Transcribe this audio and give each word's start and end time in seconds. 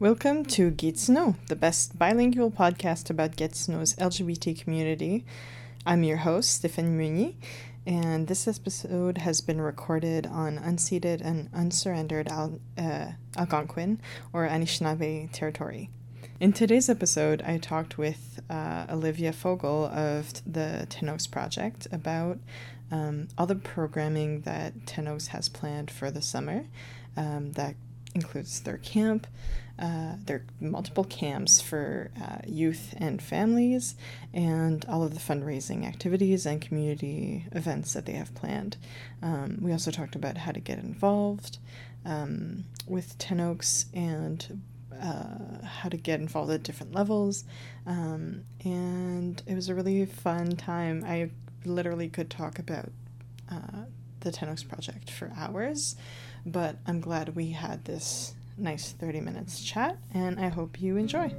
Welcome 0.00 0.44
to 0.44 0.70
Get 0.70 0.94
to 0.98 1.12
Know, 1.12 1.34
the 1.48 1.56
best 1.56 1.98
bilingual 1.98 2.52
podcast 2.52 3.10
about 3.10 3.34
Gatineau's 3.34 3.96
LGBT 3.96 4.56
community. 4.62 5.24
I'm 5.84 6.04
your 6.04 6.18
host, 6.18 6.62
Stéphanie 6.62 6.92
Meunier, 6.92 7.32
and 7.84 8.28
this 8.28 8.46
episode 8.46 9.18
has 9.18 9.40
been 9.40 9.60
recorded 9.60 10.24
on 10.24 10.56
unceded 10.56 11.20
and 11.20 11.50
unsurrendered 11.50 12.28
Al- 12.28 12.60
uh, 12.78 13.10
Algonquin 13.36 14.00
or 14.32 14.46
Anishinaabe 14.46 15.32
territory. 15.32 15.90
In 16.38 16.52
today's 16.52 16.88
episode, 16.88 17.42
I 17.42 17.58
talked 17.58 17.98
with 17.98 18.38
uh, 18.48 18.86
Olivia 18.88 19.32
Fogel 19.32 19.86
of 19.86 20.32
the 20.46 20.86
Ten 20.88 21.08
Oaks 21.08 21.26
Project 21.26 21.88
about 21.90 22.38
um, 22.92 23.26
all 23.36 23.46
the 23.46 23.56
programming 23.56 24.42
that 24.42 24.86
Ten 24.86 25.08
Oaks 25.08 25.26
has 25.26 25.48
planned 25.48 25.90
for 25.90 26.12
the 26.12 26.22
summer. 26.22 26.66
Um, 27.16 27.50
that 27.54 27.74
includes 28.14 28.60
their 28.60 28.78
camp, 28.78 29.26
uh, 29.78 30.14
their 30.24 30.44
multiple 30.60 31.04
camps 31.04 31.60
for 31.60 32.10
uh, 32.20 32.38
youth 32.46 32.94
and 32.96 33.22
families, 33.22 33.94
and 34.34 34.84
all 34.88 35.04
of 35.04 35.14
the 35.14 35.20
fundraising 35.20 35.86
activities 35.86 36.46
and 36.46 36.60
community 36.60 37.46
events 37.52 37.92
that 37.92 38.06
they 38.06 38.12
have 38.12 38.34
planned. 38.34 38.76
Um, 39.22 39.58
we 39.60 39.72
also 39.72 39.90
talked 39.90 40.16
about 40.16 40.38
how 40.38 40.52
to 40.52 40.60
get 40.60 40.78
involved 40.78 41.58
um, 42.04 42.64
with 42.86 43.16
Ten 43.18 43.40
Oaks 43.40 43.86
and 43.94 44.60
uh, 45.00 45.64
how 45.64 45.88
to 45.88 45.96
get 45.96 46.20
involved 46.20 46.50
at 46.50 46.62
different 46.62 46.92
levels. 46.92 47.44
Um, 47.86 48.44
and 48.64 49.40
it 49.46 49.54
was 49.54 49.68
a 49.68 49.74
really 49.74 50.04
fun 50.06 50.56
time. 50.56 51.04
I 51.06 51.30
literally 51.64 52.08
could 52.08 52.30
talk 52.30 52.58
about 52.58 52.90
uh, 53.50 53.84
the 54.20 54.32
Ten 54.32 54.48
Oaks 54.48 54.64
Project 54.64 55.10
for 55.10 55.30
hours, 55.36 55.96
but 56.48 56.76
I'm 56.86 57.00
glad 57.00 57.34
we 57.36 57.50
had 57.50 57.84
this 57.84 58.34
nice 58.56 58.92
30 58.92 59.20
minutes 59.20 59.62
chat, 59.62 59.98
and 60.14 60.40
I 60.40 60.48
hope 60.48 60.80
you 60.80 60.96
enjoy. 60.96 61.32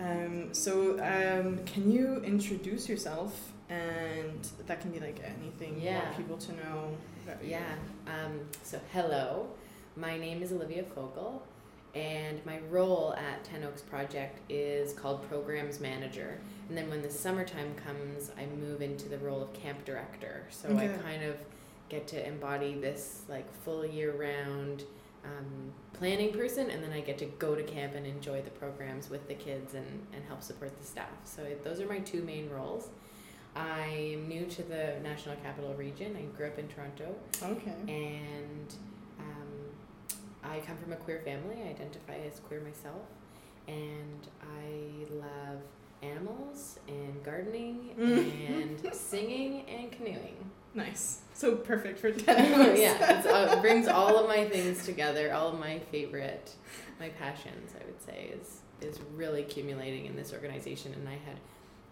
Um, 0.00 0.48
so, 0.52 0.98
um, 1.00 1.58
can 1.66 1.90
you 1.90 2.22
introduce 2.24 2.88
yourself? 2.88 3.52
And 3.68 4.48
that 4.66 4.80
can 4.80 4.90
be 4.92 5.00
like 5.00 5.20
anything 5.22 5.80
you 5.80 5.90
want 5.90 6.16
people 6.16 6.38
to 6.38 6.52
know 6.52 6.96
about 7.26 7.44
you. 7.44 7.50
Yeah. 7.50 7.74
Um, 8.06 8.40
so, 8.62 8.80
hello. 8.92 9.48
My 9.96 10.16
name 10.16 10.42
is 10.42 10.52
Olivia 10.52 10.84
Fogel, 10.84 11.42
and 11.94 12.44
my 12.44 12.58
role 12.70 13.14
at 13.14 13.44
Ten 13.44 13.64
Oaks 13.64 13.82
Project 13.82 14.40
is 14.48 14.92
called 14.92 15.28
Programs 15.28 15.80
Manager. 15.80 16.38
And 16.68 16.76
then 16.76 16.90
when 16.90 17.02
the 17.02 17.10
summertime 17.10 17.74
comes, 17.76 18.30
I 18.38 18.46
move 18.46 18.82
into 18.82 19.08
the 19.08 19.18
role 19.18 19.42
of 19.42 19.52
Camp 19.54 19.84
Director. 19.84 20.44
So 20.50 20.76
I 20.76 20.88
kind 20.88 21.22
of 21.22 21.36
get 21.88 22.06
to 22.08 22.26
embody 22.26 22.74
this 22.74 23.22
like 23.28 23.46
full 23.64 23.86
year 23.86 24.12
round 24.12 24.84
um, 25.24 25.72
planning 25.94 26.32
person, 26.32 26.70
and 26.70 26.82
then 26.82 26.92
I 26.92 27.00
get 27.00 27.18
to 27.18 27.24
go 27.24 27.54
to 27.54 27.62
camp 27.62 27.94
and 27.94 28.06
enjoy 28.06 28.42
the 28.42 28.50
programs 28.50 29.10
with 29.10 29.26
the 29.26 29.34
kids 29.34 29.74
and, 29.74 30.06
and 30.12 30.24
help 30.26 30.42
support 30.42 30.78
the 30.78 30.86
staff. 30.86 31.08
So 31.24 31.42
it, 31.42 31.64
those 31.64 31.80
are 31.80 31.86
my 31.86 31.98
two 32.00 32.22
main 32.22 32.48
roles. 32.50 32.88
I'm 33.56 34.28
new 34.28 34.44
to 34.46 34.62
the 34.62 34.94
National 35.02 35.34
Capital 35.36 35.74
Region. 35.74 36.16
I 36.16 36.36
grew 36.36 36.46
up 36.46 36.58
in 36.58 36.68
Toronto 36.68 37.14
Okay. 37.42 37.72
and 37.88 38.74
I 40.44 40.60
come 40.60 40.76
from 40.76 40.92
a 40.92 40.96
queer 40.96 41.20
family. 41.24 41.56
I 41.64 41.70
identify 41.70 42.14
as 42.26 42.40
queer 42.40 42.60
myself, 42.60 43.02
and 43.66 44.28
I 44.42 45.12
love 45.12 45.60
animals 46.02 46.78
and 46.86 47.22
gardening 47.24 47.90
and 47.98 48.80
singing 48.94 49.64
and 49.68 49.90
canoeing. 49.90 50.50
Nice. 50.74 51.22
So 51.34 51.56
perfect 51.56 51.98
for 51.98 52.10
10 52.12 52.76
yeah, 52.76 53.18
it's, 53.18 53.52
it 53.52 53.60
brings 53.60 53.88
all 53.88 54.18
of 54.18 54.28
my 54.28 54.48
things 54.48 54.84
together. 54.84 55.32
All 55.32 55.48
of 55.48 55.58
my 55.58 55.78
favorite, 55.90 56.54
my 57.00 57.08
passions, 57.10 57.72
I 57.80 57.84
would 57.84 58.00
say, 58.02 58.32
is 58.40 58.60
is 58.80 59.00
really 59.16 59.42
accumulating 59.42 60.06
in 60.06 60.14
this 60.14 60.32
organization. 60.32 60.94
And 60.94 61.08
I 61.08 61.18
had 61.26 61.40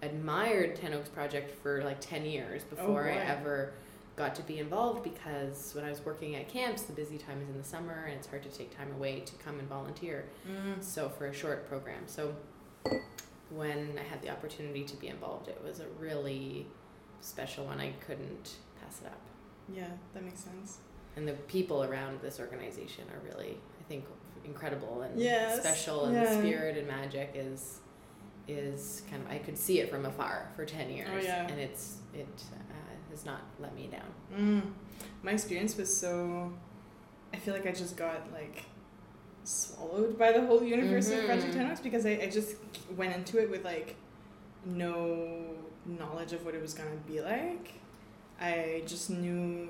admired 0.02 0.76
Ten 0.76 0.94
Oaks 0.94 1.08
Project 1.08 1.50
for 1.62 1.82
like 1.82 2.00
ten 2.00 2.24
years 2.24 2.62
oh, 2.64 2.76
before 2.76 3.10
I 3.10 3.16
ever 3.16 3.72
got 4.16 4.34
to 4.34 4.42
be 4.42 4.58
involved 4.58 5.02
because 5.02 5.72
when 5.74 5.84
I 5.84 5.90
was 5.90 6.04
working 6.04 6.36
at 6.36 6.48
camps, 6.48 6.82
the 6.82 6.92
busy 6.94 7.18
time 7.18 7.40
is 7.42 7.48
in 7.50 7.58
the 7.58 7.64
summer 7.64 8.04
and 8.06 8.14
it's 8.14 8.26
hard 8.26 8.42
to 8.44 8.48
take 8.48 8.74
time 8.76 8.90
away 8.94 9.20
to 9.20 9.34
come 9.36 9.58
and 9.58 9.68
volunteer. 9.68 10.24
Mm. 10.50 10.82
So 10.82 11.08
for 11.10 11.26
a 11.26 11.34
short 11.34 11.68
program, 11.68 12.02
so 12.06 12.34
when 13.50 13.98
I 13.98 14.02
had 14.02 14.22
the 14.22 14.30
opportunity 14.30 14.84
to 14.84 14.96
be 14.96 15.08
involved, 15.08 15.48
it 15.48 15.60
was 15.64 15.80
a 15.80 15.86
really 16.00 16.66
special 17.20 17.66
one. 17.66 17.80
I 17.80 17.92
couldn't 18.06 18.54
pass 18.82 19.00
it 19.02 19.06
up 19.06 19.20
Yeah, 19.74 19.88
that 20.14 20.24
makes 20.24 20.40
sense. 20.40 20.78
and 21.16 21.26
the 21.26 21.32
people 21.32 21.82
around 21.84 22.20
this 22.20 22.38
organization 22.40 23.04
are 23.10 23.26
really 23.26 23.56
i 23.80 23.84
think 23.88 24.04
incredible 24.44 25.00
and 25.02 25.18
Yes, 25.20 25.60
special 25.60 26.04
and 26.04 26.14
yeah. 26.14 26.24
the 26.24 26.36
spirit 26.38 26.76
and 26.76 26.86
magic 26.86 27.32
is 27.34 27.80
is 28.48 29.02
kind 29.10 29.22
of 29.24 29.30
i 29.30 29.38
could 29.38 29.56
see 29.58 29.80
it 29.80 29.90
from 29.90 30.04
afar 30.04 30.50
for 30.54 30.64
10 30.66 30.90
years 30.90 31.08
Oh, 31.12 31.18
yeah. 31.20 31.46
and 31.48 31.58
it's 31.58 31.96
it 32.14 32.28
uh, 32.52 32.65
has 33.16 33.24
not 33.24 33.40
let 33.58 33.74
me 33.74 33.88
down 33.88 34.10
Mm. 34.36 34.62
My 35.22 35.32
experience 35.32 35.76
was 35.76 35.90
so. 35.96 36.52
I 37.32 37.36
feel 37.38 37.54
like 37.54 37.66
I 37.66 37.72
just 37.72 37.96
got 37.96 38.20
like 38.32 38.64
swallowed 39.44 40.18
by 40.18 40.32
the 40.32 40.44
whole 40.46 40.62
universe 40.62 41.08
of 41.10 41.18
Mhm. 41.20 41.26
Project 41.26 41.52
Ten 41.54 41.70
Oaks 41.70 41.80
because 41.80 42.04
I, 42.06 42.10
I 42.22 42.28
just 42.30 42.56
went 42.96 43.14
into 43.14 43.38
it 43.42 43.48
with 43.50 43.64
like 43.64 43.96
no 44.64 45.54
knowledge 45.86 46.32
of 46.32 46.44
what 46.44 46.54
it 46.54 46.62
was 46.62 46.74
gonna 46.74 47.00
be 47.06 47.20
like. 47.20 47.74
I 48.40 48.82
just 48.86 49.08
knew. 49.10 49.68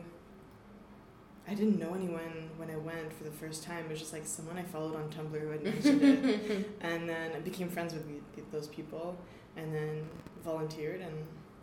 I 1.48 1.54
didn't 1.54 1.78
know 1.78 1.94
anyone 1.94 2.50
when 2.56 2.70
I 2.70 2.76
went 2.76 3.12
for 3.12 3.22
the 3.24 3.30
first 3.30 3.62
time. 3.62 3.84
It 3.84 3.90
was 3.90 4.00
just 4.00 4.12
like 4.12 4.26
someone 4.26 4.58
I 4.58 4.64
followed 4.64 4.96
on 4.96 5.08
Tumblr 5.10 5.38
who 5.40 5.50
had 5.50 5.62
mentioned 5.72 6.02
it. 6.02 6.70
and 6.80 7.08
then 7.08 7.32
I 7.36 7.40
became 7.40 7.68
friends 7.68 7.94
with 7.94 8.50
those 8.50 8.66
people, 8.68 9.16
and 9.56 9.72
then 9.72 10.08
volunteered, 10.42 11.00
and 11.00 11.14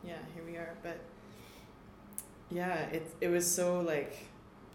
yeah, 0.06 0.20
here 0.34 0.44
we 0.46 0.56
are. 0.56 0.74
But 0.82 1.00
yeah, 2.54 2.76
it 2.92 3.14
it 3.22 3.30
was 3.30 3.50
so 3.50 3.82
like 3.82 4.16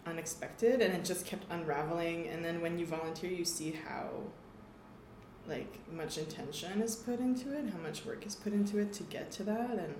unexpected, 0.05 0.81
and 0.81 0.93
it 0.93 1.05
just 1.05 1.25
kept 1.25 1.45
unraveling. 1.49 2.27
And 2.27 2.43
then 2.43 2.61
when 2.61 2.77
you 2.79 2.85
volunteer, 2.85 3.31
you 3.31 3.45
see 3.45 3.71
how 3.87 4.09
like 5.47 5.79
much 5.91 6.17
intention 6.17 6.81
is 6.81 6.95
put 6.95 7.19
into 7.19 7.57
it, 7.57 7.69
how 7.71 7.79
much 7.79 8.05
work 8.05 8.25
is 8.25 8.35
put 8.35 8.53
into 8.53 8.77
it 8.77 8.93
to 8.93 9.03
get 9.03 9.31
to 9.31 9.43
that, 9.43 9.71
and 9.71 9.95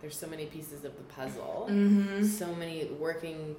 there's 0.00 0.16
so 0.16 0.26
many 0.26 0.46
pieces 0.46 0.84
of 0.84 0.96
the 0.96 1.02
puzzle 1.04 1.66
mm-hmm. 1.70 2.24
so 2.24 2.54
many 2.54 2.84
working 2.98 3.56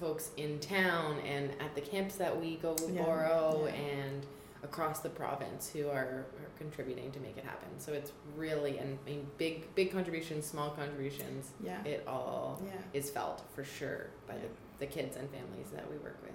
folks 0.00 0.30
in 0.36 0.58
town 0.58 1.18
and 1.20 1.50
at 1.60 1.74
the 1.74 1.80
camps 1.80 2.16
that 2.16 2.38
we 2.40 2.56
go 2.56 2.76
Yeah, 2.90 3.02
borrow 3.02 3.66
yeah. 3.66 3.74
and 3.74 4.26
across 4.64 5.00
the 5.00 5.08
province 5.10 5.70
who 5.70 5.88
are, 5.88 6.26
are 6.40 6.50
contributing 6.58 7.12
to 7.12 7.20
make 7.20 7.36
it 7.36 7.44
happen 7.44 7.68
so 7.78 7.92
it's 7.92 8.10
really 8.36 8.78
and 8.78 8.98
I 9.06 9.10
mean 9.10 9.26
big 9.38 9.72
big 9.74 9.92
contributions 9.92 10.46
small 10.46 10.70
contributions 10.70 11.50
yeah, 11.62 11.82
it 11.84 12.02
all 12.08 12.60
yeah, 12.64 12.72
is 12.92 13.10
felt 13.10 13.42
for 13.54 13.62
sure 13.64 14.08
by 14.26 14.34
Yeah. 14.34 14.40
the, 14.80 14.86
the 14.86 14.92
kids 14.92 15.16
and 15.16 15.28
families 15.30 15.68
that 15.74 15.88
we 15.90 15.96
work 15.98 16.18
with 16.22 16.34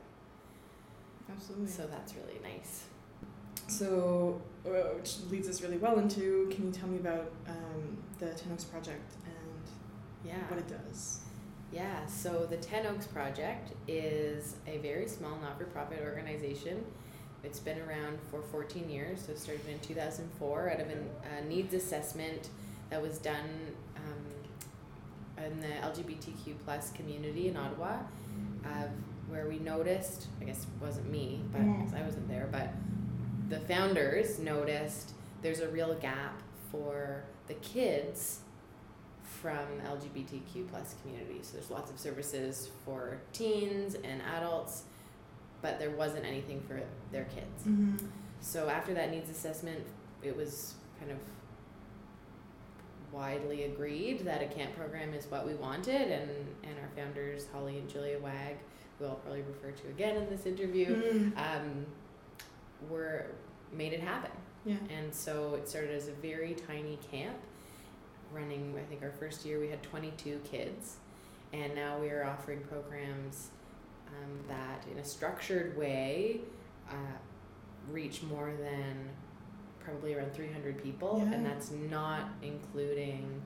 absolutely. 1.32 1.68
so 1.68 1.88
that's 1.88 2.14
really 2.14 2.40
nice 2.44 2.84
So, 3.68 4.42
uh, 4.66 4.70
which 4.96 5.18
leads 5.30 5.48
us 5.50 5.62
really 5.62 5.78
well 5.78 6.00
into 6.00 6.50
can 6.52 6.66
you 6.68 6.72
tell 6.72 6.88
me 6.90 6.98
about 6.98 7.32
um, 7.48 7.98
the 8.20 8.28
Ten 8.28 8.52
Oaks 8.54 8.64
Project 8.64 9.12
and 9.26 9.64
yeah 10.26 10.48
what 10.50 10.60
it 10.60 10.68
does? 10.68 11.22
Yeah, 11.72 12.04
so 12.08 12.48
the 12.50 12.58
Ten 12.58 12.88
Oaks 12.88 13.06
Project 13.06 13.74
is 13.88 14.56
a 14.66 14.78
very 14.80 15.08
small 15.08 15.38
not 15.40 15.60
for 15.60 15.66
profit 15.66 16.00
organization. 16.04 16.84
It's 17.44 17.60
been 17.60 17.80
around 17.82 18.20
for 18.30 18.42
14 18.52 18.90
years, 18.90 19.22
so 19.26 19.32
it 19.32 19.40
started 19.40 19.68
in 19.70 19.80
2004 19.80 20.72
out 20.72 20.80
of 20.82 20.90
an, 20.90 21.10
a 21.40 21.46
needs 21.46 21.74
assessment 21.74 22.50
that 22.90 23.02
was 23.02 23.18
done 23.20 23.50
um, 23.96 25.44
in 25.46 25.60
the 25.62 25.68
LGBTQ 25.68 26.56
plus 26.66 26.92
community 26.92 27.48
in 27.48 27.56
Ottawa, 27.56 27.98
uh, 28.66 28.70
where 29.30 29.48
we 29.48 29.58
noticed, 29.60 30.28
I 30.42 30.46
guess 30.46 30.64
it 30.64 30.84
wasn't 30.86 31.10
me, 31.10 31.42
but. 31.52 31.60
'cause 31.86 31.94
I 31.94 32.02
wasn't 32.04 32.28
there, 32.28 32.48
but 32.52 32.70
the 33.48 33.60
founders 33.62 34.38
noticed 34.40 35.14
there's 35.42 35.62
a 35.62 35.70
real 35.70 35.94
gap 35.96 36.42
for 36.72 37.24
the 37.48 37.54
kids 37.56 38.40
from 39.24 39.80
LGBTQ 39.86 40.68
plus 40.70 40.96
community. 41.02 41.40
So 41.42 41.54
there's 41.54 41.72
lots 41.72 41.90
of 41.90 41.98
services 42.00 42.70
for 42.84 43.18
teens 43.32 43.96
and 44.04 44.22
adults, 44.36 44.84
but 45.62 45.80
there 45.80 45.92
wasn't 45.92 46.26
anything 46.26 46.62
for 46.68 46.82
their 47.12 47.26
kids. 47.26 47.64
Mm-hmm. 47.68 47.98
So 48.42 48.70
after 48.70 48.94
that 48.94 49.12
needs 49.12 49.30
assessment, 49.30 49.86
it 50.24 50.36
was 50.36 50.76
kind 51.00 51.12
of 51.12 51.18
widely 53.12 53.64
agreed 53.64 54.26
that 54.26 54.42
a 54.42 54.48
camp 54.48 54.76
program 54.76 55.14
is 55.14 55.26
what 55.28 55.46
we 55.46 55.54
wanted, 55.56 56.12
and, 56.12 56.30
and 56.64 56.74
our 56.82 56.90
founders, 56.96 57.48
Holly 57.52 57.78
and 57.78 57.90
Julia 57.90 58.20
Wag, 58.20 58.56
who 58.98 59.06
I'll 59.06 59.16
probably 59.16 59.42
refer 59.42 59.72
to 59.72 59.88
again 59.90 60.16
in 60.18 60.30
this 60.30 60.46
interview, 60.46 60.96
Mm-hmm. 60.96 61.38
um, 61.38 61.86
were 62.90 63.26
made 63.74 63.94
it 63.94 64.00
happen. 64.00 64.32
Yeah. 64.66 64.76
And 64.98 65.14
so 65.14 65.56
it 65.56 65.68
started 65.68 65.92
as 65.92 66.08
a 66.08 66.12
very 66.14 66.54
tiny 66.68 66.98
camp, 67.12 67.36
running. 68.32 68.76
I 68.78 68.84
think 68.90 69.02
our 69.04 69.12
first 69.12 69.46
year 69.46 69.60
we 69.60 69.68
had 69.70 69.82
22 69.84 70.40
kids, 70.50 70.98
and 71.54 71.74
now 71.76 71.98
we 71.98 72.10
are 72.10 72.24
offering 72.24 72.60
programs 72.62 73.50
um, 74.10 74.40
that 74.48 74.86
in 74.92 74.98
a 75.00 75.04
structured 75.06 75.78
way 75.78 76.42
uh, 76.90 76.94
reach 77.92 78.22
more 78.24 78.52
than 78.60 79.10
probably 79.80 80.14
around 80.16 80.34
300 80.34 80.82
people 80.84 81.24
Yeah. 81.26 81.34
and 81.36 81.46
that's 81.46 81.72
not 81.72 82.30
including 82.42 83.42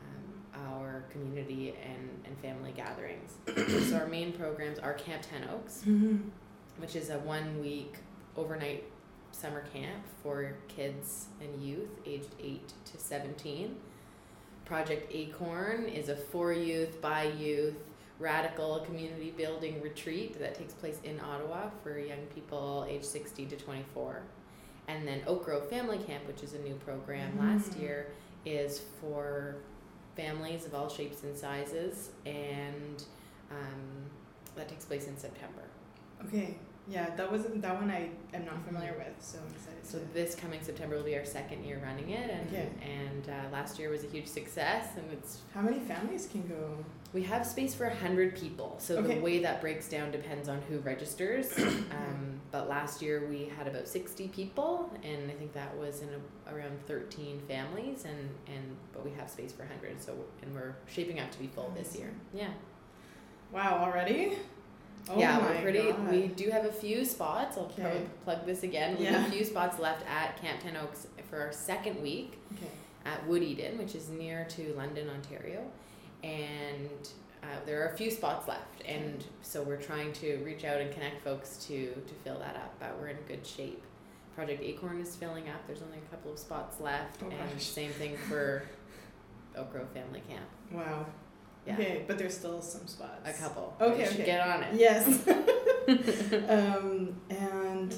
um, 0.00 0.62
our 0.66 1.04
community 1.10 1.74
and, 1.84 2.08
and 2.24 2.38
family 2.38 2.72
gatherings 2.76 3.32
so 3.90 3.96
our 3.96 4.06
main 4.06 4.32
programs 4.32 4.78
are 4.78 4.94
camp 4.94 5.22
10 5.22 5.48
oaks 5.52 5.82
Mm-hmm. 5.86 6.16
which 6.78 6.96
is 6.96 7.10
a 7.10 7.18
one 7.20 7.60
week 7.60 7.96
overnight 8.36 8.84
summer 9.30 9.64
camp 9.72 10.02
for 10.22 10.56
kids 10.68 11.26
and 11.40 11.62
youth 11.62 11.90
aged 12.06 12.34
8 12.40 12.68
to 12.86 12.98
17. 12.98 13.74
Project 14.64 15.10
Acorn 15.12 15.84
is 15.88 16.08
a 16.08 16.14
for 16.16 16.52
youth, 16.52 17.00
by 17.02 17.24
youth, 17.24 17.74
radical 18.18 18.80
community 18.80 19.32
building 19.36 19.80
retreat 19.82 20.38
that 20.38 20.54
takes 20.54 20.72
place 20.72 20.98
in 21.04 21.18
Ottawa 21.20 21.68
for 21.82 21.98
young 21.98 22.24
people 22.34 22.86
aged 22.88 23.04
16 23.04 23.48
to 23.50 23.56
24. 23.56 24.22
And 24.88 25.06
then 25.08 25.22
Oak 25.26 25.44
Grove 25.44 25.68
Family 25.68 25.98
Camp, 25.98 26.26
which 26.26 26.42
is 26.42 26.52
a 26.54 26.58
new 26.58 26.74
program 26.76 27.38
last 27.38 27.72
Mm. 27.72 27.80
year, 27.80 28.06
is 28.44 28.80
for 29.00 29.56
families 30.14 30.66
of 30.66 30.74
all 30.74 30.88
shapes 30.88 31.22
and 31.24 31.36
sizes, 31.36 32.10
and 32.26 33.02
um, 33.50 34.10
that 34.56 34.68
takes 34.68 34.84
place 34.84 35.08
in 35.08 35.16
September. 35.16 35.62
Okay. 36.26 36.56
Yeah, 36.86 37.08
that 37.16 37.32
wasn't 37.32 37.62
that 37.62 37.80
one 37.80 37.90
I 37.90 38.10
am 38.34 38.44
not 38.44 38.62
familiar 38.66 38.92
with, 38.98 39.14
so 39.24 39.38
I'm 39.38 39.52
excited. 39.54 39.84
So 39.86 39.98
this 40.12 40.34
coming 40.34 40.60
September 40.62 40.96
will 40.96 41.02
be 41.02 41.16
our 41.16 41.24
second 41.24 41.64
year 41.64 41.80
running 41.82 42.10
it, 42.10 42.28
and 42.30 42.46
Okay. 42.48 42.68
and 42.82 43.28
uh, 43.30 43.50
last 43.50 43.78
year 43.78 43.88
was 43.88 44.04
a 44.04 44.06
huge 44.08 44.26
success, 44.26 44.88
and 44.98 45.10
it's 45.10 45.40
how 45.54 45.62
many 45.62 45.80
families 45.80 46.28
can 46.30 46.46
go? 46.46 46.84
We 47.14 47.22
have 47.22 47.46
space 47.46 47.74
for 47.74 47.88
hundred 47.88 48.36
people. 48.36 48.74
So 48.78 48.96
Okay. 48.98 49.14
the 49.14 49.20
way 49.20 49.38
that 49.38 49.60
breaks 49.60 49.88
down 49.88 50.10
depends 50.10 50.48
on 50.48 50.60
who 50.68 50.80
registers. 50.80 51.56
um, 51.58 52.40
but 52.50 52.68
last 52.68 53.00
year 53.00 53.24
we 53.30 53.50
had 53.56 53.68
about 53.68 53.86
sixty 53.88 54.26
people, 54.28 54.92
and 55.04 55.30
I 55.30 55.34
think 55.34 55.52
that 55.52 55.74
was 55.78 56.02
in 56.02 56.08
a, 56.08 56.52
around 56.54 56.78
thirteen 56.86 57.40
families, 57.46 58.04
and 58.04 58.28
and 58.48 58.76
but 58.92 59.04
we 59.04 59.12
have 59.12 59.30
space 59.30 59.52
for 59.52 59.64
hundred. 59.64 60.02
So 60.02 60.12
and 60.42 60.52
we're 60.52 60.74
shaping 60.88 61.20
up 61.20 61.30
to 61.30 61.38
be 61.38 61.46
full 61.46 61.72
this 61.76 61.96
year. 61.96 62.10
Yeah. 62.34 62.50
Wow, 63.52 63.78
already? 63.84 64.36
Oh 65.08 65.16
yeah, 65.16 65.38
we're 65.38 65.62
pretty. 65.62 65.92
God. 65.92 66.10
We 66.10 66.26
do 66.28 66.50
have 66.50 66.64
a 66.64 66.72
few 66.72 67.04
spots. 67.04 67.56
I'll 67.56 67.66
Okay. 67.66 67.82
probably 67.82 68.06
plug 68.24 68.44
this 68.44 68.64
again. 68.64 68.96
We 68.98 69.04
Yeah. 69.04 69.18
have 69.18 69.28
a 69.28 69.30
few 69.32 69.44
spots 69.44 69.78
left 69.78 70.04
at 70.08 70.36
Camp 70.40 70.60
Ten 70.60 70.76
Oaks 70.76 71.06
for 71.30 71.38
our 71.40 71.52
second 71.52 72.02
week. 72.02 72.38
Okay. 72.56 72.66
at 73.06 73.22
Woodeden, 73.28 73.76
which 73.76 73.94
is 73.94 74.08
near 74.08 74.46
to 74.48 74.72
London, 74.78 75.10
Ontario, 75.10 75.70
and 76.24 77.08
uh, 77.42 77.46
there 77.66 77.82
are 77.84 77.88
a 77.92 77.96
few 77.96 78.10
spots 78.10 78.48
left, 78.48 78.82
and 78.86 79.22
so 79.42 79.62
we're 79.62 79.76
trying 79.80 80.12
to 80.14 80.38
reach 80.38 80.64
out 80.64 80.80
and 80.80 80.90
connect 80.92 81.22
folks 81.22 81.58
to 81.66 81.92
to 81.92 82.14
fill 82.24 82.38
that 82.38 82.56
up. 82.56 82.74
But 82.80 82.96
we're 82.98 83.08
in 83.08 83.18
good 83.28 83.46
shape. 83.46 83.82
Project 84.34 84.62
Acorn 84.62 85.00
is 85.00 85.14
filling 85.14 85.48
up. 85.48 85.64
There's 85.66 85.82
only 85.82 85.98
a 85.98 86.10
couple 86.10 86.32
of 86.32 86.38
spots 86.38 86.80
left, 86.80 87.20
Oh, 87.22 87.28
and 87.30 87.50
gosh. 87.52 87.62
same 87.62 87.90
thing 87.90 88.16
for 88.28 88.64
Oak 89.56 89.70
Grove 89.72 89.88
Family 89.90 90.22
Camp. 90.28 90.46
Wow. 90.72 91.06
Yeah, 91.66 91.74
Okay, 91.74 92.04
but 92.06 92.18
there's 92.18 92.36
still 92.36 92.60
some 92.60 92.86
spots. 92.86 93.28
a 93.28 93.32
couple. 93.32 93.74
Okay, 93.80 94.06
okay. 94.08 94.24
get 94.24 94.46
on 94.46 94.62
it. 94.64 94.74
Yes. 94.74 95.26
um, 96.48 97.14
and 97.30 97.94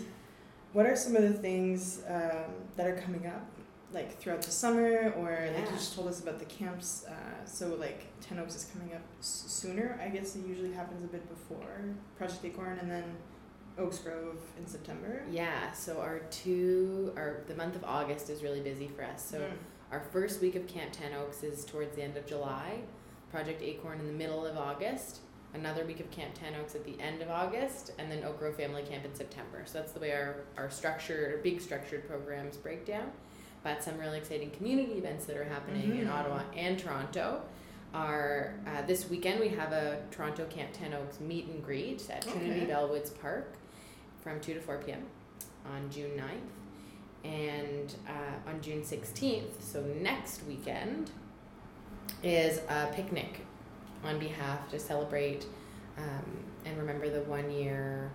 what 0.72 0.86
are 0.86 0.94
some 0.96 1.16
of 1.16 1.22
the 1.22 1.32
things 1.32 2.02
um, 2.08 2.52
that 2.76 2.86
are 2.86 2.96
coming 2.96 3.26
up, 3.26 3.46
like 3.96 4.18
throughout 4.20 4.42
the 4.42 4.50
summer, 4.50 5.12
or 5.16 5.30
like 5.30 5.64
Yeah. 5.64 5.70
you 5.70 5.76
just 5.76 5.94
told 5.94 6.06
us 6.06 6.20
about 6.20 6.38
the 6.38 6.44
camps? 6.44 7.06
Uh, 7.08 7.44
so 7.46 7.74
like 7.76 8.04
Ten 8.20 8.38
Oaks 8.38 8.54
is 8.54 8.64
coming 8.72 8.94
up 8.94 9.00
sooner. 9.20 9.98
I 10.00 10.08
guess 10.08 10.36
it 10.36 10.44
usually 10.46 10.72
happens 10.72 11.02
a 11.02 11.08
bit 11.08 11.26
before 11.28 11.80
Project 12.18 12.44
Acorn, 12.44 12.78
and 12.78 12.90
then 12.90 13.16
Oaks 13.78 13.98
Grove 13.98 14.38
in 14.58 14.66
September. 14.66 15.22
Yeah, 15.30 15.72
so 15.72 16.00
our 16.00 16.20
two, 16.30 17.12
our 17.16 17.42
the 17.48 17.54
month 17.54 17.74
of 17.74 17.84
August 17.84 18.28
is 18.30 18.42
really 18.42 18.60
busy 18.60 18.88
for 18.88 19.02
us. 19.02 19.24
So 19.24 19.38
Mm. 19.40 19.56
Our 19.92 20.00
first 20.00 20.40
week 20.40 20.56
of 20.56 20.66
Camp 20.66 20.90
Ten 20.92 21.12
Oaks 21.14 21.44
is 21.44 21.64
towards 21.64 21.94
the 21.94 22.02
end 22.02 22.16
of 22.16 22.26
July. 22.26 22.80
Project 23.30 23.62
Acorn 23.62 24.00
in 24.00 24.06
the 24.08 24.12
middle 24.12 24.44
of 24.44 24.56
August. 24.58 25.20
Another 25.54 25.84
week 25.86 26.00
of 26.00 26.10
Camp 26.10 26.34
Ten 26.34 26.54
Oaks 26.56 26.74
at 26.74 26.84
the 26.84 27.00
end 27.00 27.22
of 27.22 27.30
August, 27.30 27.92
and 27.98 28.10
then 28.10 28.24
Oak 28.24 28.40
Grove 28.40 28.56
Family 28.56 28.82
Camp 28.82 29.04
in 29.04 29.14
September. 29.14 29.62
So 29.64 29.78
that's 29.78 29.92
the 29.92 30.00
way 30.00 30.10
our, 30.10 30.40
our 30.58 30.68
structured, 30.70 31.32
or 31.32 31.38
big 31.38 31.60
structured 31.60 32.06
programs 32.08 32.56
break 32.56 32.84
down. 32.84 33.12
But 33.66 33.82
some 33.82 33.98
really 33.98 34.18
exciting 34.18 34.50
community 34.52 34.92
events 34.92 35.24
that 35.26 35.36
are 35.36 35.42
happening 35.42 35.98
in 35.98 36.06
Mhm. 36.06 36.12
Ottawa 36.12 36.42
and 36.56 36.78
Toronto 36.78 37.42
are 37.92 38.54
uh, 38.64 38.82
this 38.82 39.10
weekend 39.10 39.40
we 39.40 39.48
have 39.48 39.72
a 39.72 39.98
Toronto 40.12 40.44
Camp 40.44 40.70
Ten 40.72 40.94
Oaks 40.94 41.18
meet 41.18 41.48
and 41.48 41.64
greet 41.64 42.08
at 42.08 42.22
Trinity 42.22 42.60
Okay. 42.62 42.66
Bellwoods 42.72 43.10
Park 43.20 43.56
from 44.22 44.38
2 44.38 44.54
to 44.54 44.60
4 44.60 44.78
p.m. 44.78 45.02
on 45.68 45.90
June 45.90 46.12
9th 46.16 47.28
and 47.28 47.92
uh, 48.08 48.48
on 48.50 48.60
June 48.60 48.82
16th, 48.82 49.60
so 49.60 49.82
next 50.00 50.44
weekend, 50.44 51.10
is 52.22 52.60
a 52.68 52.86
picnic 52.92 53.40
on 54.04 54.20
behalf 54.20 54.68
to 54.70 54.78
celebrate 54.78 55.44
um, 55.98 56.24
and 56.64 56.78
remember 56.78 57.10
the 57.10 57.22
one 57.22 57.50
year 57.50 58.12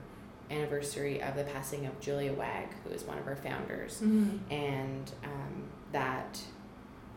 anniversary 0.51 1.21
of 1.21 1.35
the 1.35 1.43
passing 1.43 1.85
of 1.85 1.99
Julia 1.99 2.33
Wag, 2.33 2.67
who 2.83 2.91
is 2.91 3.03
one 3.03 3.17
of 3.17 3.27
our 3.27 3.35
founders. 3.35 4.01
Mm-hmm. 4.01 4.53
And 4.53 5.11
um, 5.23 5.63
that 5.91 6.39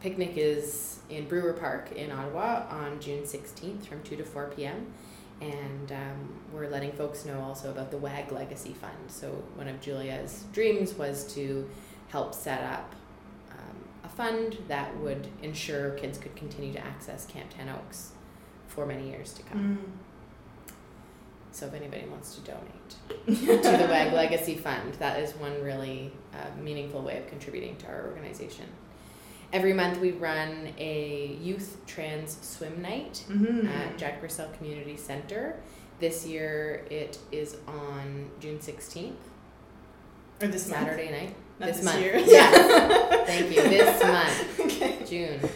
picnic 0.00 0.34
is 0.36 1.00
in 1.08 1.26
Brewer 1.26 1.54
Park 1.54 1.92
in 1.92 2.10
Ottawa 2.10 2.66
on 2.70 3.00
June 3.00 3.22
16th 3.22 3.86
from 3.86 4.02
2 4.02 4.16
to 4.16 4.24
4 4.24 4.52
p.m. 4.56 4.86
And 5.40 5.92
um, 5.92 6.34
we're 6.52 6.68
letting 6.68 6.92
folks 6.92 7.24
know 7.24 7.40
also 7.40 7.70
about 7.70 7.90
the 7.90 7.98
WAG 7.98 8.30
Legacy 8.30 8.72
Fund. 8.72 8.96
So, 9.08 9.30
one 9.56 9.66
of 9.66 9.80
Julia's 9.80 10.44
dreams 10.52 10.94
was 10.94 11.32
to 11.34 11.68
help 12.08 12.34
set 12.34 12.62
up 12.62 12.94
um, 13.50 13.76
a 14.04 14.08
fund 14.08 14.58
that 14.68 14.96
would 14.98 15.26
ensure 15.42 15.90
kids 15.92 16.18
could 16.18 16.36
continue 16.36 16.72
to 16.72 16.78
access 16.78 17.26
Camp 17.26 17.50
Ten 17.50 17.68
Oaks 17.68 18.12
for 18.68 18.86
many 18.86 19.10
years 19.10 19.32
to 19.32 19.42
come. 19.42 19.78
Mm. 19.78 20.13
So, 21.54 21.66
if 21.66 21.74
anybody 21.74 22.04
wants 22.10 22.34
to 22.34 22.40
donate 22.40 22.90
to 23.26 23.70
the 23.76 23.86
WAG 23.88 24.12
Legacy 24.22 24.56
Fund, 24.56 24.94
that 24.94 25.20
is 25.20 25.32
one 25.36 25.62
really 25.62 26.10
uh, 26.34 26.60
meaningful 26.60 27.00
way 27.02 27.16
of 27.18 27.28
contributing 27.28 27.76
to 27.76 27.86
our 27.86 28.08
organization. 28.08 28.66
Every 29.52 29.72
month, 29.72 30.00
we 30.00 30.10
run 30.10 30.70
a 30.78 31.38
youth 31.40 31.76
trans 31.86 32.36
swim 32.42 32.82
night 32.82 33.22
Mm-hmm. 33.30 33.68
at 33.68 33.96
Jack 33.96 34.20
Purcell 34.20 34.48
Community 34.58 34.96
Center. 34.96 35.54
This 36.00 36.26
year, 36.26 36.84
it 36.90 37.18
is 37.30 37.56
on 37.68 38.30
June 38.40 38.58
16th, 38.58 39.12
or 40.42 40.48
this 40.48 40.68
month? 40.68 40.80
Saturday 40.88 41.10
night. 41.12 41.36
Not 41.60 41.66
this 41.68 41.76
this, 41.76 41.84
month. 41.84 42.00
year. 42.00 42.16
Yeah. 42.26 42.50
Thank 43.26 43.50
you. 43.54 43.62
This 43.62 44.02
month, 44.02 44.60
okay. 44.60 44.98
June, 45.08 45.48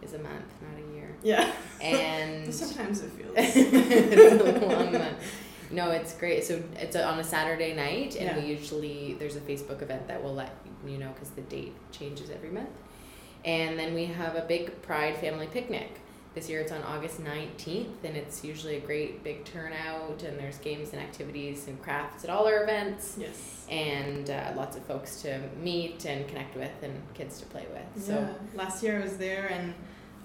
is 0.00 0.14
a 0.14 0.18
month, 0.20 0.44
not 0.62 0.78
a 0.78 0.94
year. 0.94 1.08
Yeah. 1.24 1.50
And 1.82 2.54
Sometimes 2.54 3.02
it 3.02 3.10
feels. 3.10 3.32
it's 3.36 4.42
a 4.62 4.66
long 4.66 4.92
month. 4.92 5.16
No, 5.70 5.90
it's 5.90 6.14
great. 6.14 6.44
So 6.44 6.62
it's 6.78 6.96
on 6.96 7.18
a 7.18 7.24
Saturday 7.24 7.74
night, 7.74 8.16
and 8.16 8.24
Yeah. 8.26 8.38
we 8.38 8.46
usually 8.46 9.14
there's 9.18 9.36
a 9.36 9.40
Facebook 9.40 9.82
event 9.82 10.08
that 10.08 10.22
will 10.22 10.34
let 10.34 10.50
you 10.86 10.98
know 10.98 11.10
because 11.12 11.30
the 11.30 11.42
date 11.42 11.74
changes 11.92 12.30
every 12.30 12.50
month. 12.50 12.70
And 13.44 13.78
then 13.78 13.94
we 13.94 14.06
have 14.06 14.36
a 14.36 14.42
big 14.42 14.82
Pride 14.82 15.16
family 15.16 15.46
picnic. 15.46 15.90
This 16.34 16.48
year 16.48 16.60
it's 16.60 16.70
on 16.70 16.82
August 16.84 17.20
19th, 17.22 18.04
and 18.04 18.16
it's 18.16 18.44
usually 18.44 18.76
a 18.76 18.80
great 18.80 19.24
big 19.24 19.44
turnout, 19.44 20.22
and 20.22 20.38
there's 20.38 20.58
games 20.58 20.92
and 20.92 21.00
activities 21.02 21.66
and 21.66 21.80
crafts 21.82 22.22
at 22.22 22.30
all 22.30 22.46
our 22.46 22.62
events, 22.62 23.16
Yes. 23.18 23.66
and 23.68 24.30
uh, 24.30 24.52
lots 24.56 24.76
of 24.76 24.84
folks 24.84 25.22
to 25.22 25.40
meet 25.60 26.04
and 26.04 26.28
connect 26.28 26.56
with, 26.56 26.70
and 26.82 26.94
kids 27.14 27.40
to 27.40 27.46
play 27.46 27.66
with. 27.72 28.04
So 28.04 28.12
yeah. 28.14 28.28
Last 28.54 28.82
year 28.82 29.00
I 29.00 29.02
was 29.02 29.16
there 29.16 29.46
and 29.50 29.74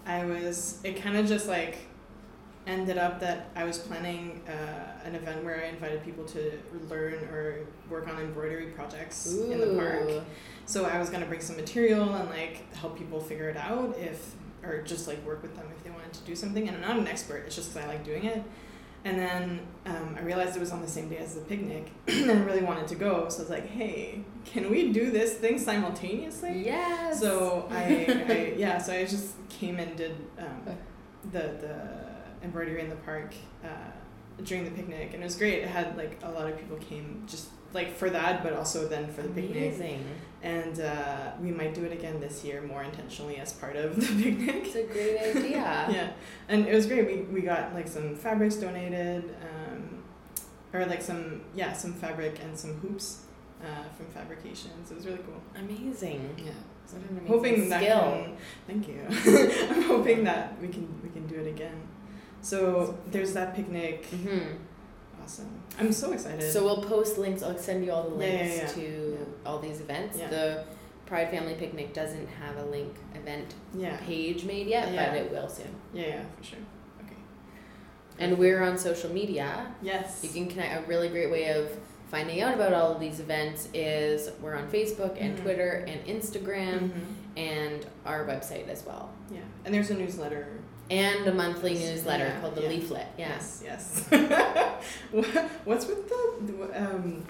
I 0.05 0.25
was, 0.25 0.79
it 0.83 1.01
kind 1.01 1.17
of 1.17 1.25
just 1.25 1.47
like 1.47 1.77
ended 2.67 2.98
up 2.98 3.19
that 3.19 3.50
I 3.55 3.63
was 3.63 3.77
planning 3.77 4.41
uh, 4.48 5.05
an 5.07 5.15
event 5.15 5.43
where 5.43 5.63
I 5.63 5.67
invited 5.67 6.03
people 6.03 6.25
to 6.25 6.51
learn 6.89 7.13
or 7.31 7.60
work 7.89 8.07
on 8.07 8.19
embroidery 8.19 8.67
projects 8.67 9.31
in 9.34 9.60
the 9.60 9.75
park. 9.77 10.10
So 10.65 10.86
I 10.86 11.00
was 11.00 11.10
gonna 11.12 11.27
bring 11.27 11.41
some 11.41 11.55
material 11.57 12.13
and 12.15 12.29
like 12.29 12.74
help 12.75 12.98
people 12.98 13.19
figure 13.19 13.50
it 13.50 13.57
out 13.57 13.95
if, 14.00 14.34
or 14.63 14.81
just 14.81 15.07
like 15.07 15.24
work 15.25 15.41
with 15.43 15.55
them 15.55 15.67
if 15.77 15.84
they 15.84 15.91
wanted 15.91 16.13
to 16.13 16.22
do 16.24 16.36
something. 16.36 16.67
And 16.67 16.75
I'm 16.77 16.81
not 16.81 16.98
an 16.98 17.07
expert. 17.07 17.43
It's 17.45 17.55
just 17.55 17.74
'cause 17.74 17.84
I 17.84 17.88
like 17.88 18.03
doing 18.03 18.25
it. 18.25 18.41
And 19.03 19.19
then 19.19 19.60
um, 19.86 20.15
I 20.17 20.22
realized 20.24 20.55
it 20.55 20.60
was 20.60 20.72
on 20.72 20.81
the 20.81 20.88
same 20.88 21.10
day 21.10 21.17
as 21.17 21.36
the 21.36 21.41
picnic, 21.41 21.91
and 22.07 22.31
I 22.31 22.39
really 22.41 22.63
wanted 22.63 22.88
to 22.88 22.95
go. 22.95 23.29
So 23.29 23.38
I 23.38 23.41
was 23.41 23.50
like, 23.51 23.67
"Hey, 23.67 24.22
can 24.45 24.72
we 24.72 24.91
do 24.91 25.12
this 25.12 25.36
thing 25.36 25.60
simultaneously?" 25.60 26.63
Yes. 26.65 27.19
So 27.19 27.67
I, 27.69 28.25
I 28.27 28.53
yeah, 28.57 28.79
so 28.79 28.93
I 28.93 29.05
just 29.05 29.36
came 29.50 29.77
and 29.77 29.95
did 29.95 30.15
um, 30.39 30.75
the 31.31 31.39
the 31.62 32.04
embroidery 32.45 32.81
in 32.81 32.89
the 32.89 32.95
park 32.97 33.33
uh, 33.63 33.67
during 34.43 34.65
the 34.65 34.71
picnic, 34.71 35.13
and 35.13 35.21
it 35.21 35.25
was 35.25 35.35
great. 35.35 35.59
It 35.63 35.67
had 35.67 35.97
like 35.97 36.19
a 36.23 36.31
lot 36.31 36.49
of 36.49 36.57
people 36.57 36.77
came 36.77 37.23
just 37.27 37.49
like 37.73 37.95
for 37.95 38.09
that, 38.09 38.43
but 38.43 38.53
also 38.53 38.87
then 38.87 39.07
for 39.11 39.21
the 39.21 39.29
picnic. 39.29 39.73
Amazing. 39.75 40.05
And 40.43 40.79
uh, 40.79 41.31
we 41.41 41.51
might 41.51 41.73
do 41.73 41.83
it 41.83 41.91
again 41.91 42.19
this 42.19 42.43
year 42.43 42.61
more 42.61 42.83
intentionally 42.83 43.37
as 43.37 43.51
part 43.51 43.75
of 43.75 43.95
the 43.99 44.23
picnic. 44.23 44.65
It's 44.65 44.75
a 44.75 44.83
great 44.83 45.17
idea. 45.17 45.51
yeah, 45.89 46.11
and 46.47 46.67
it 46.67 46.73
was 46.73 46.85
great. 46.85 47.05
We 47.05 47.21
we 47.33 47.41
got 47.41 47.73
like 47.73 47.87
some 47.87 48.15
fabrics 48.15 48.55
donated. 48.55 49.35
Um, 49.41 50.03
or 50.75 50.85
like 50.85 51.01
some 51.01 51.41
yeah 51.55 51.73
some 51.73 51.93
fabric 51.93 52.39
and 52.43 52.57
some 52.57 52.73
hoops 52.75 53.21
uh, 53.63 53.89
from 53.95 54.07
fabrications. 54.07 54.91
It 54.91 54.95
was 54.97 55.05
really 55.05 55.19
cool. 55.19 55.41
Amazing. 55.55 56.35
Yeah. 56.37 56.51
What 56.91 57.01
an 57.01 57.17
amazing 57.17 57.27
hoping 57.27 57.69
that 57.69 57.81
skill. 57.81 57.99
can, 57.99 58.37
thank 58.67 58.87
you. 58.87 59.01
I'm 59.75 59.81
hoping 59.83 60.23
that 60.25 60.59
we 60.61 60.67
can 60.67 60.87
we 61.01 61.09
can 61.09 61.25
do 61.27 61.35
it 61.35 61.47
again. 61.47 61.81
So 62.45 62.95
there's 63.09 63.33
that 63.33 63.55
picnic. 63.55 64.05
hmm 64.05 64.39
Awesome. 65.23 65.49
I'm 65.79 65.91
so 65.91 66.11
excited. 66.11 66.51
So 66.53 66.63
we'll 66.63 66.83
post 66.83 67.17
links. 67.17 67.41
I'll 67.41 67.57
send 67.57 67.83
you 67.83 67.91
all 67.91 68.03
the 68.07 68.23
Yeah, 68.23 68.31
yeah, 68.33 68.39
links 68.43 68.57
yeah. 68.77 68.83
to 68.83 69.17
Yeah. 69.19 69.25
all 69.49 69.57
these 69.57 69.81
events. 69.81 70.19
Yeah. 70.19 70.29
The 70.29 70.63
Pride 71.07 71.31
Family 71.31 71.55
Picnic 71.55 71.93
doesn't 71.95 72.27
have 72.27 72.57
a 72.57 72.65
link 72.65 72.93
event 73.15 73.55
yeah. 73.73 73.97
page 74.05 74.43
made 74.45 74.67
yet, 74.67 74.93
Yeah. 74.93 75.09
but 75.09 75.17
it 75.17 75.31
will 75.31 75.49
soon. 75.49 75.73
Yeah, 75.91 76.07
yeah, 76.07 76.21
for 76.37 76.43
sure. 76.43 76.59
Okay. 77.03 77.15
And 78.19 78.37
we're 78.37 78.61
on 78.61 78.77
social 78.77 79.11
media. 79.11 79.73
Yes. 79.81 80.19
You 80.21 80.29
can 80.29 80.47
connect. 80.47 80.85
A 80.85 80.87
really 80.87 81.09
great 81.09 81.31
way 81.31 81.49
of 81.49 81.71
finding 82.11 82.41
out 82.43 82.53
about 82.53 82.73
all 82.73 82.91
of 82.91 82.99
these 82.99 83.19
events 83.19 83.67
is 83.73 84.29
we're 84.39 84.53
on 84.55 84.67
Facebook 84.69 85.17
and 85.19 85.35
Mhm. 85.35 85.41
Twitter 85.41 85.83
and 85.87 86.05
Instagram 86.05 86.91
Mhm. 86.91 87.01
and 87.37 87.85
our 88.05 88.23
website 88.27 88.67
as 88.69 88.85
well. 88.85 89.09
Yeah. 89.31 89.39
And 89.65 89.73
there's 89.73 89.89
a 89.89 89.95
newsletter. 89.95 90.45
And 90.89 91.27
a 91.27 91.33
monthly 91.33 91.73
newsletter 91.73 92.25
Yeah, 92.25 92.39
called 92.41 92.55
the 92.55 92.61
yeah. 92.63 92.69
Leaflet. 92.69 93.07
Yeah. 93.17 93.29
Yes. 93.29 93.61
Yes. 93.65 94.07
What's 95.65 95.87
with 95.87 96.07
the, 96.09 96.69
um 96.91 97.25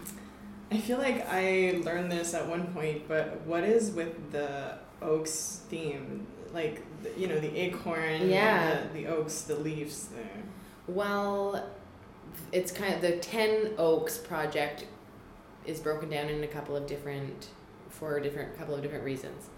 I 0.71 0.77
feel 0.79 0.97
like 0.97 1.25
I 1.29 1.79
learned 1.85 2.12
this 2.12 2.33
at 2.33 2.47
one 2.47 2.67
point, 2.74 3.07
but 3.07 3.41
what 3.45 3.63
is 3.63 3.91
with 3.91 4.31
the 4.31 4.77
oaks 5.01 5.62
theme? 5.69 6.25
Like 6.53 6.83
you 7.17 7.27
know, 7.27 7.39
the 7.39 7.55
acorn, 7.57 8.29
Yeah. 8.29 8.81
the, 8.93 9.01
the 9.01 9.07
oaks, 9.07 9.41
the 9.41 9.55
leaves 9.55 10.07
there. 10.07 10.43
Well, 10.88 11.69
it's 12.51 12.71
kind 12.71 12.93
of 12.93 13.01
the 13.01 13.17
Ten 13.17 13.71
Oaks 13.77 14.17
project 14.17 14.85
is 15.65 15.79
broken 15.79 16.09
down 16.09 16.27
in 16.29 16.43
a 16.43 16.47
couple 16.47 16.75
of 16.75 16.88
different 16.88 17.47
for 17.89 18.17
a 18.17 18.24
different 18.24 18.57
couple 18.57 18.75
of 18.75 18.81
different 18.81 19.03
reasons. 19.03 19.50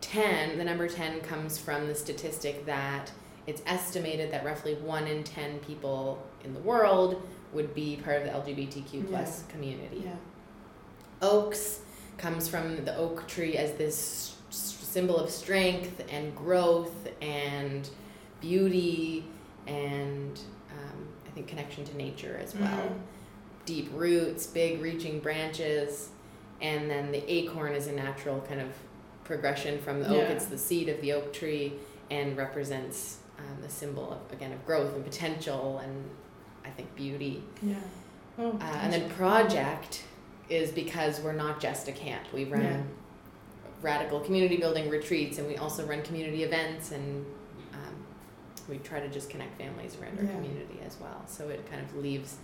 Ten, 0.00 0.58
the 0.58 0.64
number 0.64 0.88
ten 0.88 1.20
comes 1.20 1.58
from 1.58 1.86
the 1.88 1.94
statistic 1.94 2.64
that 2.66 3.10
it's 3.46 3.62
estimated 3.66 4.30
that 4.30 4.44
roughly 4.44 4.74
one 4.74 5.06
in 5.06 5.24
ten 5.24 5.58
people 5.60 6.24
in 6.44 6.54
the 6.54 6.60
world 6.60 7.22
would 7.52 7.74
be 7.74 7.96
part 8.04 8.18
of 8.18 8.24
the 8.24 8.30
LGBTQ 8.52 9.08
plus 9.08 9.44
community. 9.48 10.02
Yeah. 10.04 10.12
Oaks 11.22 11.80
comes 12.16 12.48
from 12.48 12.84
the 12.84 12.96
oak 12.96 13.26
tree 13.26 13.56
as 13.56 13.72
this 13.72 14.36
symbol 14.50 15.16
of 15.18 15.30
strength 15.30 16.04
and 16.10 16.34
growth 16.36 17.08
and 17.20 17.88
beauty 18.40 19.24
and 19.66 20.40
um, 20.72 21.08
I 21.26 21.30
think 21.30 21.46
connection 21.48 21.84
to 21.84 21.96
nature 21.96 22.38
as 22.42 22.54
well. 22.54 22.68
Mhm. 22.70 22.98
Deep 23.66 23.90
roots, 23.94 24.46
big 24.46 24.80
reaching 24.80 25.20
branches, 25.20 26.08
and 26.62 26.90
then 26.90 27.12
the 27.12 27.22
acorn 27.30 27.72
is 27.74 27.86
a 27.86 27.92
natural 27.92 28.40
kind 28.48 28.60
of 28.60 28.68
progression 29.28 29.78
from 29.78 30.00
the 30.02 30.08
oak. 30.08 30.16
Yeah. 30.16 30.34
It's 30.34 30.46
the 30.46 30.58
seed 30.58 30.88
of 30.88 31.00
the 31.02 31.12
oak 31.12 31.32
tree 31.32 31.74
and 32.10 32.36
represents 32.36 33.18
um, 33.38 33.62
the 33.62 33.68
symbol 33.68 34.10
of 34.12 34.32
again 34.32 34.52
of 34.52 34.64
growth 34.66 34.94
and 34.96 35.04
potential 35.04 35.78
and 35.84 36.10
I 36.64 36.70
think 36.70 36.92
beauty. 36.96 37.44
Yeah. 37.62 37.76
Oh. 38.38 38.52
Uh, 38.60 38.64
and 38.82 38.92
then 38.92 39.08
project 39.10 40.04
is 40.48 40.72
because 40.72 41.20
we're 41.20 41.34
not 41.34 41.60
just 41.60 41.86
a 41.88 41.92
camp. 41.92 42.24
We 42.32 42.44
run 42.44 42.62
Yeah. 42.62 42.82
radical 43.82 44.20
community 44.20 44.56
building 44.56 44.88
retreats, 44.90 45.38
and 45.38 45.46
we 45.46 45.56
also 45.56 45.86
run 45.86 46.02
community 46.02 46.42
events, 46.42 46.90
and 46.90 47.24
um, 47.74 47.94
we 48.68 48.78
try 48.78 48.98
to 48.98 49.08
just 49.08 49.28
connect 49.30 49.58
families 49.58 49.96
around 50.00 50.18
our 50.18 50.24
Yeah. 50.24 50.32
community 50.32 50.80
as 50.84 50.96
well. 50.98 51.22
So 51.26 51.48
it 51.48 51.70
kind 51.70 51.82
of 51.82 51.94
leaves 51.96 52.36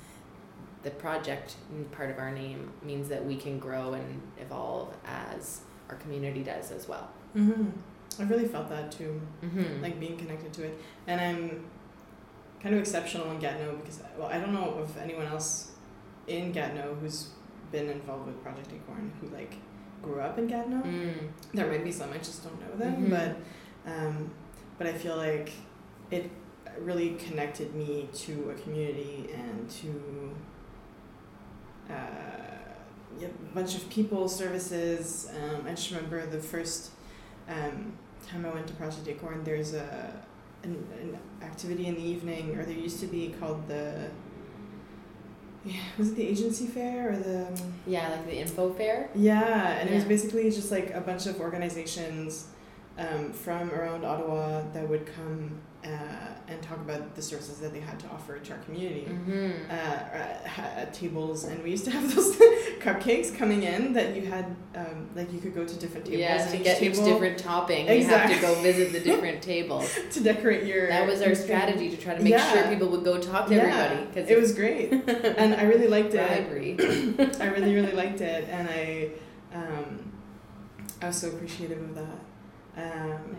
the 0.83 0.91
project 0.91 1.57
part 1.93 2.11
of 2.11 2.19
our 2.19 2.31
name 2.31 2.71
means 2.83 3.09
that 3.09 3.25
we 3.25 3.37
can 3.37 3.59
grow 3.59 3.95
and 3.95 4.21
evolve 4.39 4.95
as 5.07 5.63
our 5.95 6.01
community 6.03 6.43
does 6.43 6.71
as 6.73 6.89
well. 6.89 7.09
hmm 7.33 7.69
I 8.19 8.23
really 8.25 8.47
felt 8.47 8.69
that 8.69 8.93
too, 8.93 9.21
Mm-hmm. 9.45 9.83
like 9.83 9.99
being 9.99 10.17
connected 10.17 10.53
to 10.55 10.65
it, 10.65 10.79
and 11.09 11.21
I'm 11.21 11.65
kind 12.63 12.75
of 12.75 12.81
exceptional 12.81 13.31
in 13.33 13.39
Gatineau 13.41 13.77
because 13.77 14.01
well, 14.19 14.29
I 14.29 14.39
don't 14.39 14.53
know 14.55 14.71
of 14.83 14.97
anyone 14.99 15.27
else 15.27 15.73
in 16.29 16.53
Gatineau 16.53 16.95
who's 17.01 17.31
been 17.73 17.89
involved 17.91 18.27
with 18.27 18.41
Project 18.43 18.69
Acorn 18.73 19.11
who 19.21 19.27
like 19.29 19.55
grew 20.03 20.21
up 20.21 20.39
in 20.39 20.47
Gatineau. 20.47 20.83
mm. 20.83 21.15
There 21.53 21.67
might 21.67 21.83
be 21.85 21.91
some 21.93 22.11
I 22.13 22.19
just 22.19 22.45
don't 22.45 22.59
know 22.61 22.77
them, 22.77 23.07
Mhm. 23.07 23.11
but 23.11 23.31
um, 23.93 24.31
but 24.79 24.87
I 24.87 24.93
feel 24.93 25.17
like 25.17 25.51
it 26.11 26.31
really 26.79 27.11
connected 27.27 27.75
me 27.75 28.09
to 28.25 28.33
a 28.51 28.55
community 28.63 29.29
and 29.35 29.69
to 29.81 29.91
uh, 31.91 32.54
a 33.23 33.55
bunch 33.55 33.75
of 33.77 33.89
people, 33.91 34.29
services. 34.29 35.31
Um, 35.43 35.67
I 35.67 35.71
just 35.71 35.91
remember 35.91 36.27
the 36.27 36.39
first 36.41 36.91
um, 37.49 37.93
time 38.27 38.45
I 38.47 38.51
went 38.53 38.67
to 38.69 38.75
Project 38.75 39.07
Acorn. 39.09 39.45
There's 39.45 39.75
a 39.75 40.13
an, 40.63 40.87
an 41.01 41.19
activity 41.43 41.87
in 41.87 41.95
the 41.95 42.03
evening, 42.03 42.57
or 42.59 42.65
there 42.65 42.75
used 42.77 43.01
to 43.01 43.07
be 43.07 43.35
called 43.39 43.67
the. 43.69 44.11
Yeah, 45.67 45.81
was 45.97 46.11
it 46.11 46.17
the 46.17 46.27
agency 46.27 46.67
fair 46.67 47.13
or 47.13 47.17
the? 47.17 47.47
um, 47.49 47.55
Yeah, 47.87 48.09
like 48.11 48.27
the 48.27 48.37
info 48.39 48.73
fair. 48.75 49.09
yeah, 49.15 49.79
and 49.79 49.89
it 49.89 49.95
was 49.95 50.05
basically 50.05 50.51
just 50.51 50.71
like 50.71 50.93
a 50.95 51.01
bunch 51.01 51.27
of 51.27 51.41
organizations 51.41 52.49
um, 52.99 53.33
from 53.33 53.71
around 53.71 54.05
Ottawa 54.05 54.63
that 54.75 54.87
would 54.89 55.07
come 55.07 55.59
uh, 55.85 55.89
and 56.49 56.63
talk 56.63 56.79
about 56.79 57.15
the 57.15 57.21
services 57.23 57.59
that 57.59 57.73
they 57.73 57.81
had 57.81 57.99
to 58.01 58.07
offer 58.09 58.39
to 58.39 58.53
our 58.53 58.59
community. 58.61 59.07
Mm-hmm. 59.09 59.71
Uh, 59.71 59.75
at, 59.75 60.51
at 60.77 60.95
tables, 60.95 61.45
and 61.45 61.63
we 61.63 61.71
used 61.71 61.85
to 61.85 61.91
have 61.91 62.03
those 62.15 62.37
cupcakes 62.81 63.37
coming 63.37 63.63
in 63.65 63.93
that 63.93 64.17
you 64.17 64.23
had, 64.23 64.47
um, 64.75 65.09
like 65.15 65.31
you 65.33 65.41
could 65.41 65.55
go 65.55 65.65
to 65.67 65.77
different 65.79 66.07
tables. 66.07 66.21
Yeah, 66.21 66.47
to 66.47 66.57
get 66.59 66.83
each 66.83 66.95
different 66.97 67.39
topping, 67.39 67.87
you 67.87 68.05
have 68.07 68.31
to 68.31 68.41
go 68.41 68.55
visit 68.63 68.93
the 68.93 69.01
different 69.01 69.43
tables. 69.53 69.95
to 70.13 70.21
decorate 70.21 70.65
your. 70.65 70.89
That 70.89 71.07
was 71.07 71.21
our 71.21 71.35
strategy 71.35 71.91
to 71.91 71.97
try 71.97 72.15
to 72.15 72.23
make 72.23 72.33
Yeah. 72.33 72.53
sure 72.53 72.69
people 72.69 72.89
would 72.89 73.05
go 73.05 73.21
talk 73.21 73.49
to 73.49 73.55
Yeah, 73.55 73.63
everybody 73.63 74.07
because 74.07 74.31
it 74.31 74.39
was 74.41 74.55
great, 74.55 74.91
and 75.37 75.55
I 75.55 75.65
really 75.65 75.89
liked 75.89 76.15
it. 76.15 76.49
bribery. 76.49 76.77
I 77.41 77.47
really, 77.47 77.75
really 77.75 77.93
liked 77.93 78.21
it, 78.21 78.49
and 78.49 78.69
I, 78.69 79.11
um, 79.55 80.13
I 81.03 81.07
was 81.09 81.17
so 81.19 81.29
appreciative 81.29 81.81
of 81.83 81.95
that. 81.95 82.19
Um, 82.77 83.37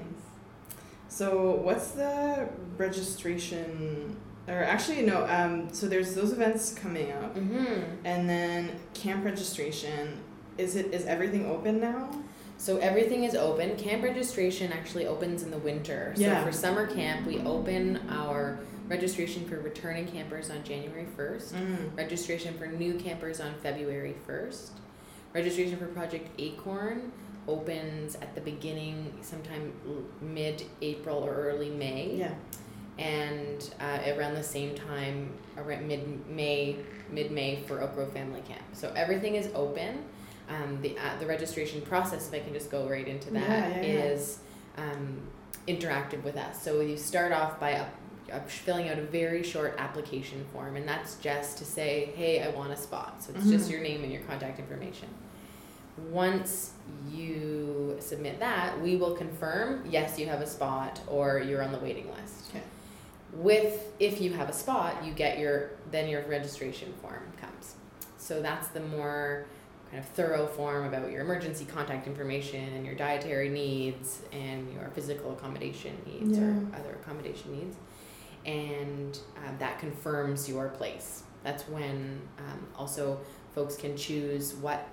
So 1.07 1.51
what's 1.51 1.91
the 1.91 2.49
registration? 2.77 4.15
Or 4.47 4.63
actually, 4.63 5.01
no. 5.03 5.25
Um, 5.27 5.73
so 5.73 5.87
there's 5.87 6.13
those 6.13 6.31
events 6.31 6.73
coming 6.73 7.11
up, 7.11 7.35
hmm 7.35 7.81
and 8.03 8.29
then 8.29 8.79
camp 8.93 9.25
registration. 9.25 10.19
Is 10.57 10.75
it 10.75 10.93
is 10.93 11.05
everything 11.05 11.45
open 11.49 11.79
now? 11.79 12.09
So 12.57 12.77
everything 12.77 13.23
is 13.25 13.35
open. 13.35 13.75
Camp 13.75 14.03
registration 14.03 14.71
actually 14.71 15.07
opens 15.07 15.43
in 15.43 15.51
the 15.51 15.57
winter. 15.57 16.13
So 16.15 16.21
Yeah. 16.21 16.43
for 16.45 16.51
summer 16.51 16.87
camp, 16.87 17.27
we 17.27 17.39
open 17.39 17.99
our 18.09 18.59
registration 18.87 19.45
for 19.47 19.59
returning 19.59 20.07
campers 20.07 20.49
on 20.49 20.63
January 20.63 21.05
1st. 21.17 21.53
Mm. 21.53 21.97
Registration 21.97 22.53
for 22.57 22.67
new 22.67 22.93
campers 22.93 23.41
on 23.41 23.53
February 23.61 24.15
1st. 24.27 24.69
Registration 25.33 25.77
for 25.77 25.87
Project 25.87 26.29
Acorn 26.39 27.11
opens 27.47 28.15
at 28.15 28.33
the 28.35 28.41
beginning, 28.41 29.13
sometime 29.21 29.73
mid 30.21 30.63
April 30.81 31.17
or 31.23 31.33
early 31.33 31.69
May. 31.69 32.15
Yeah. 32.15 32.33
and 32.97 33.73
uh, 33.81 33.99
around 34.15 34.35
the 34.35 34.43
same 34.43 34.73
time, 34.73 35.29
around 35.57 35.85
mid 35.87 36.27
May, 36.29 36.77
mid 37.11 37.29
May 37.31 37.57
for 37.67 37.81
Oak 37.81 37.93
Grove 37.95 38.13
Family 38.13 38.41
Camp. 38.47 38.61
So 38.73 38.91
everything 38.95 39.35
is 39.35 39.49
open. 39.53 40.03
Um, 40.47 40.79
the 40.81 40.97
uh, 40.97 41.17
the 41.19 41.25
registration 41.25 41.81
process, 41.81 42.27
if 42.27 42.33
I 42.33 42.39
can 42.39 42.53
just 42.53 42.71
go 42.71 42.87
right 42.87 43.07
into 43.07 43.31
that, 43.31 43.49
Yeah, 43.49 43.81
yeah, 43.81 44.03
is 44.03 44.39
um, 44.77 45.19
interactive 45.67 46.23
with 46.23 46.37
us. 46.37 46.61
So 46.61 46.79
you 46.81 46.95
start 46.97 47.31
off 47.33 47.59
by 47.59 47.73
up, 47.73 47.89
up 48.31 48.49
filling 48.49 48.87
out 48.89 48.97
a 48.99 49.01
very 49.01 49.43
short 49.43 49.75
application 49.77 50.45
form, 50.53 50.75
and 50.77 50.87
that's 50.87 51.15
just 51.15 51.57
to 51.57 51.65
say, 51.65 52.13
hey, 52.15 52.43
I 52.43 52.49
want 52.49 52.71
a 52.71 52.77
spot. 52.77 53.21
So 53.23 53.33
it's 53.35 53.49
just 53.49 53.67
Mhm. 53.67 53.71
your 53.71 53.81
name 53.81 54.03
and 54.03 54.13
your 54.13 54.21
contact 54.21 54.59
information. 54.59 55.09
Once 56.09 56.71
you 57.09 57.95
submit 57.99 58.39
that, 58.39 58.79
we 58.81 58.97
will 58.97 59.15
confirm 59.15 59.83
yes, 59.89 60.19
you 60.19 60.27
have 60.27 60.41
a 60.41 60.47
spot, 60.47 60.99
or 61.07 61.39
you're 61.39 61.63
on 61.63 61.71
the 61.71 61.79
waiting 61.79 62.07
list. 62.19 62.49
Okay. 62.49 62.63
With 63.33 63.93
if 63.99 64.19
you 64.19 64.33
have 64.33 64.49
a 64.49 64.53
spot, 64.53 65.05
you 65.05 65.13
get 65.13 65.39
your 65.39 65.71
then 65.91 66.09
your 66.09 66.23
registration 66.27 66.93
form 67.01 67.23
comes. 67.39 67.75
So 68.17 68.41
that's 68.41 68.67
the 68.69 68.81
more 68.81 69.45
kind 69.91 70.03
of 70.03 70.09
thorough 70.11 70.47
form 70.47 70.87
about 70.87 71.11
your 71.11 71.21
emergency 71.21 71.63
contact 71.63 72.07
information 72.07 72.73
and 72.73 72.85
your 72.85 72.95
dietary 72.95 73.49
needs 73.49 74.21
and 74.31 74.71
your 74.73 74.89
physical 74.95 75.31
accommodation 75.33 75.95
needs 76.05 76.37
or 76.37 76.51
other 76.77 76.97
accommodation 77.01 77.51
needs, 77.51 77.77
and 78.45 79.19
um, 79.45 79.55
that 79.59 79.79
confirms 79.79 80.49
your 80.49 80.69
place. 80.69 81.23
That's 81.43 81.63
when 81.69 82.21
um, 82.39 82.67
also 82.75 83.19
folks 83.53 83.75
can 83.77 83.95
choose 83.95 84.55
what 84.55 84.87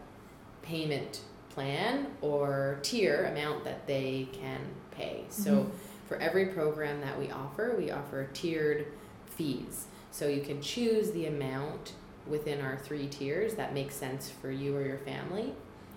payment 0.62 1.20
plan 1.50 2.06
or 2.20 2.78
tier 2.82 3.24
amount 3.26 3.64
that 3.64 3.86
they 3.86 4.28
can 4.32 4.60
pay. 4.90 5.24
So 5.28 5.64
Mhm. 5.64 5.70
for 6.08 6.16
every 6.16 6.46
program 6.46 7.00
that 7.02 7.18
we 7.18 7.30
offer, 7.30 7.74
we 7.76 7.90
offer 7.90 8.28
tiered 8.32 8.86
fees. 9.26 9.86
So 10.10 10.28
you 10.28 10.42
can 10.42 10.60
choose 10.62 11.10
the 11.12 11.26
amount 11.26 11.92
within 12.26 12.60
our 12.60 12.76
three 12.76 13.08
tiers 13.08 13.54
that 13.54 13.74
makes 13.74 13.94
sense 13.94 14.30
for 14.30 14.50
you 14.50 14.76
or 14.76 14.82
your 14.82 14.98
family. 14.98 15.54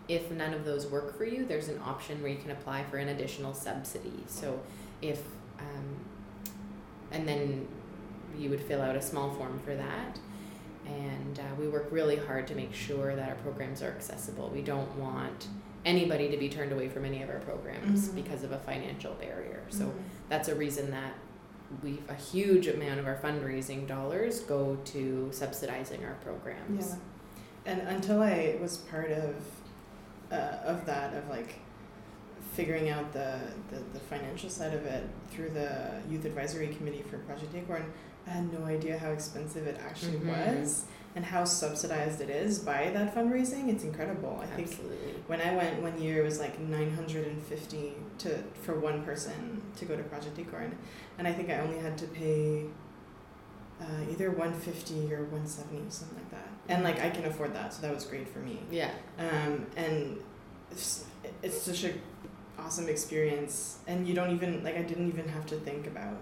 If 0.07 0.31
none 0.31 0.53
of 0.53 0.65
those 0.65 0.87
work 0.87 1.17
for 1.17 1.25
you, 1.25 1.45
there's 1.45 1.67
an 1.67 1.79
option 1.83 2.21
where 2.21 2.31
you 2.31 2.37
can 2.37 2.51
apply 2.51 2.83
for 2.83 2.97
an 2.97 3.09
additional 3.09 3.53
subsidy. 3.53 4.23
So 4.27 4.59
if, 5.01 5.21
um, 5.59 5.95
and 7.11 7.27
then 7.27 7.67
you 8.37 8.49
would 8.49 8.61
fill 8.61 8.81
out 8.81 8.95
a 8.95 9.01
small 9.01 9.33
form 9.33 9.59
for 9.59 9.75
that. 9.75 10.19
And 10.85 11.39
uh, 11.39 11.43
we 11.59 11.67
work 11.67 11.87
really 11.91 12.15
hard 12.15 12.47
to 12.47 12.55
make 12.55 12.73
sure 12.73 13.15
that 13.15 13.29
our 13.29 13.35
programs 13.35 13.81
are 13.81 13.89
accessible. 13.89 14.49
We 14.53 14.61
don't 14.61 14.93
want 14.97 15.47
anybody 15.83 16.29
to 16.29 16.37
be 16.37 16.49
turned 16.49 16.71
away 16.71 16.89
from 16.89 17.05
any 17.05 17.21
of 17.23 17.29
our 17.29 17.39
programs 17.39 18.09
Mhm. 18.09 18.15
because 18.15 18.43
of 18.43 18.51
a 18.51 18.57
financial 18.59 19.13
barrier. 19.15 19.61
So 19.69 19.85
Mhm. 19.85 19.93
that's 20.29 20.47
a 20.47 20.55
reason 20.55 20.91
that 20.91 21.13
we 21.83 21.99
a 22.09 22.13
huge 22.13 22.67
amount 22.67 22.99
of 22.99 23.07
our 23.07 23.15
fundraising 23.17 23.87
dollars 23.87 24.41
go 24.41 24.75
to 24.85 25.29
subsidizing 25.31 26.05
our 26.05 26.13
programs. 26.23 26.89
Yeah. 27.65 27.71
And 27.73 27.81
until 27.87 28.21
I 28.21 28.57
was 28.61 28.77
part 28.77 29.11
of 29.11 29.35
uh, 30.31 30.57
of 30.65 30.85
that 30.85 31.13
of 31.15 31.27
like 31.29 31.55
figuring 32.53 32.89
out 32.89 33.11
the, 33.13 33.39
the, 33.69 33.79
the 33.93 33.99
financial 33.99 34.49
side 34.49 34.73
of 34.73 34.85
it 34.85 35.03
through 35.29 35.49
the 35.49 35.91
youth 36.09 36.25
advisory 36.25 36.67
committee 36.69 37.03
for 37.03 37.17
Project 37.19 37.53
Acorn, 37.55 37.91
I 38.27 38.31
had 38.31 38.51
no 38.51 38.65
idea 38.65 38.97
how 38.97 39.11
expensive 39.11 39.67
it 39.67 39.79
actually 39.85 40.17
Mhm. 40.17 40.59
was 40.59 40.85
and 41.15 41.23
how 41.23 41.45
subsidized 41.45 42.19
it 42.21 42.29
is 42.29 42.59
by 42.59 42.89
that 42.93 43.13
fundraising. 43.15 43.69
It's 43.69 43.83
incredible. 43.83 44.39
I 44.41 44.47
think 44.47 44.75
when 45.27 45.39
I 45.41 45.55
went 45.55 45.81
one 45.81 46.01
year, 46.01 46.21
it 46.21 46.25
was 46.25 46.39
like 46.39 46.59
nine 46.59 46.91
hundred 46.91 47.27
and 47.27 47.41
fifty 47.43 47.93
to 48.19 48.29
for 48.63 48.79
one 48.79 49.03
person 49.03 49.61
to 49.77 49.85
go 49.85 49.95
to 49.95 50.03
Project 50.03 50.37
Acorn, 50.39 50.75
and 51.17 51.27
I 51.27 51.33
think 51.33 51.49
I 51.49 51.59
only 51.59 51.77
had 51.77 51.97
to 51.99 52.07
pay 52.07 52.65
uh, 53.81 54.09
either 54.11 54.31
one 54.31 54.53
fifty 54.53 55.13
or 55.13 55.25
one 55.25 55.45
seventy, 55.45 55.83
something 55.89 56.17
like 56.17 56.31
that. 56.31 56.47
And 56.69 56.83
like 56.83 56.99
I 57.01 57.09
can 57.09 57.25
afford 57.25 57.53
that, 57.53 57.73
so 57.73 57.81
that 57.83 57.93
was 57.93 58.05
great 58.05 58.27
for 58.27 58.39
me. 58.39 58.59
Yeah. 58.71 58.91
Um, 59.19 59.65
and 59.75 60.17
it's, 60.71 61.05
it's 61.43 61.61
such 61.61 61.83
a 61.83 61.93
awesome 62.57 62.87
experience, 62.89 63.79
and 63.87 64.07
you 64.07 64.13
don't 64.15 64.31
even 64.33 64.63
like 64.63 64.77
I 64.77 64.81
didn't 64.81 65.07
even 65.09 65.27
have 65.29 65.45
to 65.47 65.55
think 65.57 65.87
about. 65.87 66.17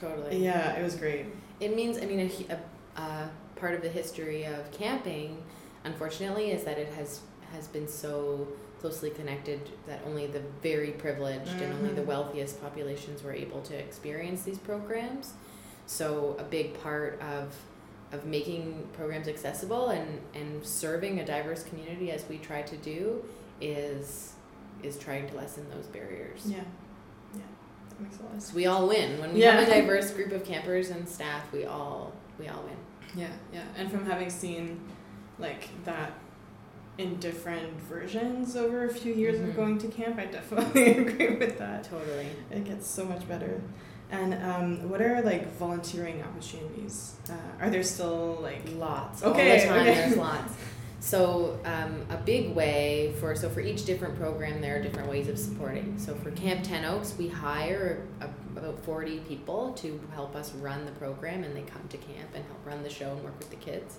Totally. 0.00 0.44
Yeah, 0.44 0.74
it 0.76 0.82
was 0.82 0.94
great. 0.94 1.26
It 1.60 1.74
means, 1.74 1.98
I 1.98 2.06
mean, 2.06 2.20
a, 2.20 2.52
a, 2.54 3.00
a 3.00 3.30
part 3.56 3.74
of 3.74 3.82
the 3.82 3.88
history 3.88 4.44
of 4.44 4.70
camping, 4.72 5.42
unfortunately, 5.84 6.50
is 6.50 6.64
that 6.64 6.78
it 6.78 6.92
has 6.94 7.20
has 7.52 7.68
been 7.68 7.86
so 7.88 8.46
closely 8.80 9.08
connected 9.08 9.60
that 9.86 10.00
only 10.06 10.26
the 10.26 10.42
very 10.62 10.90
privileged 10.90 11.60
and 11.62 11.72
only 11.74 11.92
the 11.94 12.02
Mhm. 12.02 12.06
wealthiest 12.06 12.60
populations 12.60 13.22
were 13.22 13.32
able 13.32 13.62
to 13.62 13.74
experience 13.74 14.42
these 14.42 14.58
programs. 14.58 15.32
So 15.86 16.36
a 16.38 16.42
big 16.44 16.78
part 16.82 17.20
of 17.22 17.54
of 18.12 18.24
making 18.24 18.86
programs 18.92 19.26
accessible 19.28 19.88
and, 19.88 20.20
and 20.34 20.64
serving 20.64 21.18
a 21.20 21.24
diverse 21.26 21.64
community 21.64 22.10
as 22.12 22.24
we 22.28 22.38
try 22.38 22.62
to 22.62 22.76
do 22.76 23.24
is 23.60 24.34
is 24.82 24.98
trying 24.98 25.26
to 25.28 25.34
lessen 25.36 25.66
those 25.70 25.86
barriers. 25.86 26.42
Yeah, 26.46 26.60
makes 28.00 28.18
a 28.18 28.22
lot 28.22 28.34
of 28.34 28.40
sense. 28.40 28.50
So 28.50 28.56
we 28.56 28.66
all 28.66 28.88
win. 28.88 29.18
When 29.20 29.32
we 29.34 29.40
Yeah. 29.42 29.52
have 29.60 29.68
a 29.68 29.70
diverse 29.70 30.10
group 30.10 30.32
of 30.32 30.44
campers 30.44 30.90
and 30.90 31.08
staff, 31.08 31.50
we 31.52 31.64
all 31.64 32.12
we 32.38 32.48
all 32.48 32.62
win. 32.64 32.76
Yeah, 33.14 33.28
yeah. 33.52 33.62
And 33.76 33.90
from 33.90 34.04
having 34.06 34.28
seen 34.30 34.80
like 35.38 35.68
that 35.84 36.12
in 36.98 37.16
different 37.16 37.78
versions 37.82 38.56
over 38.56 38.84
a 38.86 38.88
few 38.92 39.12
years 39.14 39.38
Mhm. 39.38 39.48
of 39.50 39.56
going 39.56 39.78
to 39.78 39.88
camp, 39.88 40.18
I 40.18 40.26
definitely 40.26 40.96
agree 40.98 41.36
with 41.36 41.58
that. 41.58 41.84
Totally. 41.84 42.28
It 42.50 42.64
gets 42.64 42.86
so 42.86 43.04
much 43.04 43.26
better. 43.28 43.60
And 44.10 44.34
um, 44.34 44.88
what 44.88 45.00
are 45.02 45.20
like 45.22 45.52
volunteering 45.56 46.22
opportunities? 46.22 47.16
Uh, 47.28 47.34
are 47.64 47.70
there 47.70 47.82
still 47.82 48.38
like 48.40 48.62
Lots. 48.76 49.22
Okay, 49.22 49.52
All 49.52 49.58
the 49.60 49.66
time 49.66 49.80
okay. 49.88 49.94
there's 49.94 50.16
lots. 50.28 50.54
So 51.06 51.56
um, 51.64 52.04
a 52.10 52.16
big 52.16 52.52
way 52.52 53.14
for 53.20 53.36
so 53.36 53.48
for 53.48 53.60
each 53.60 53.84
different 53.84 54.18
program 54.18 54.60
there 54.60 54.76
are 54.76 54.82
different 54.82 55.08
ways 55.08 55.28
of 55.28 55.38
supporting. 55.38 55.96
So 56.00 56.16
for 56.16 56.32
Camp 56.32 56.64
Ten 56.64 56.84
Oaks 56.84 57.14
we 57.16 57.28
hire 57.28 58.04
a, 58.20 58.24
about 58.58 58.80
forty 58.80 59.20
people 59.20 59.72
to 59.74 60.00
help 60.14 60.34
us 60.34 60.52
run 60.54 60.84
the 60.84 60.90
program 60.90 61.44
and 61.44 61.54
they 61.54 61.62
come 61.62 61.86
to 61.90 61.96
camp 61.96 62.30
and 62.34 62.44
help 62.46 62.66
run 62.66 62.82
the 62.82 62.90
show 62.90 63.12
and 63.12 63.22
work 63.22 63.38
with 63.38 63.50
the 63.50 63.56
kids. 63.56 63.98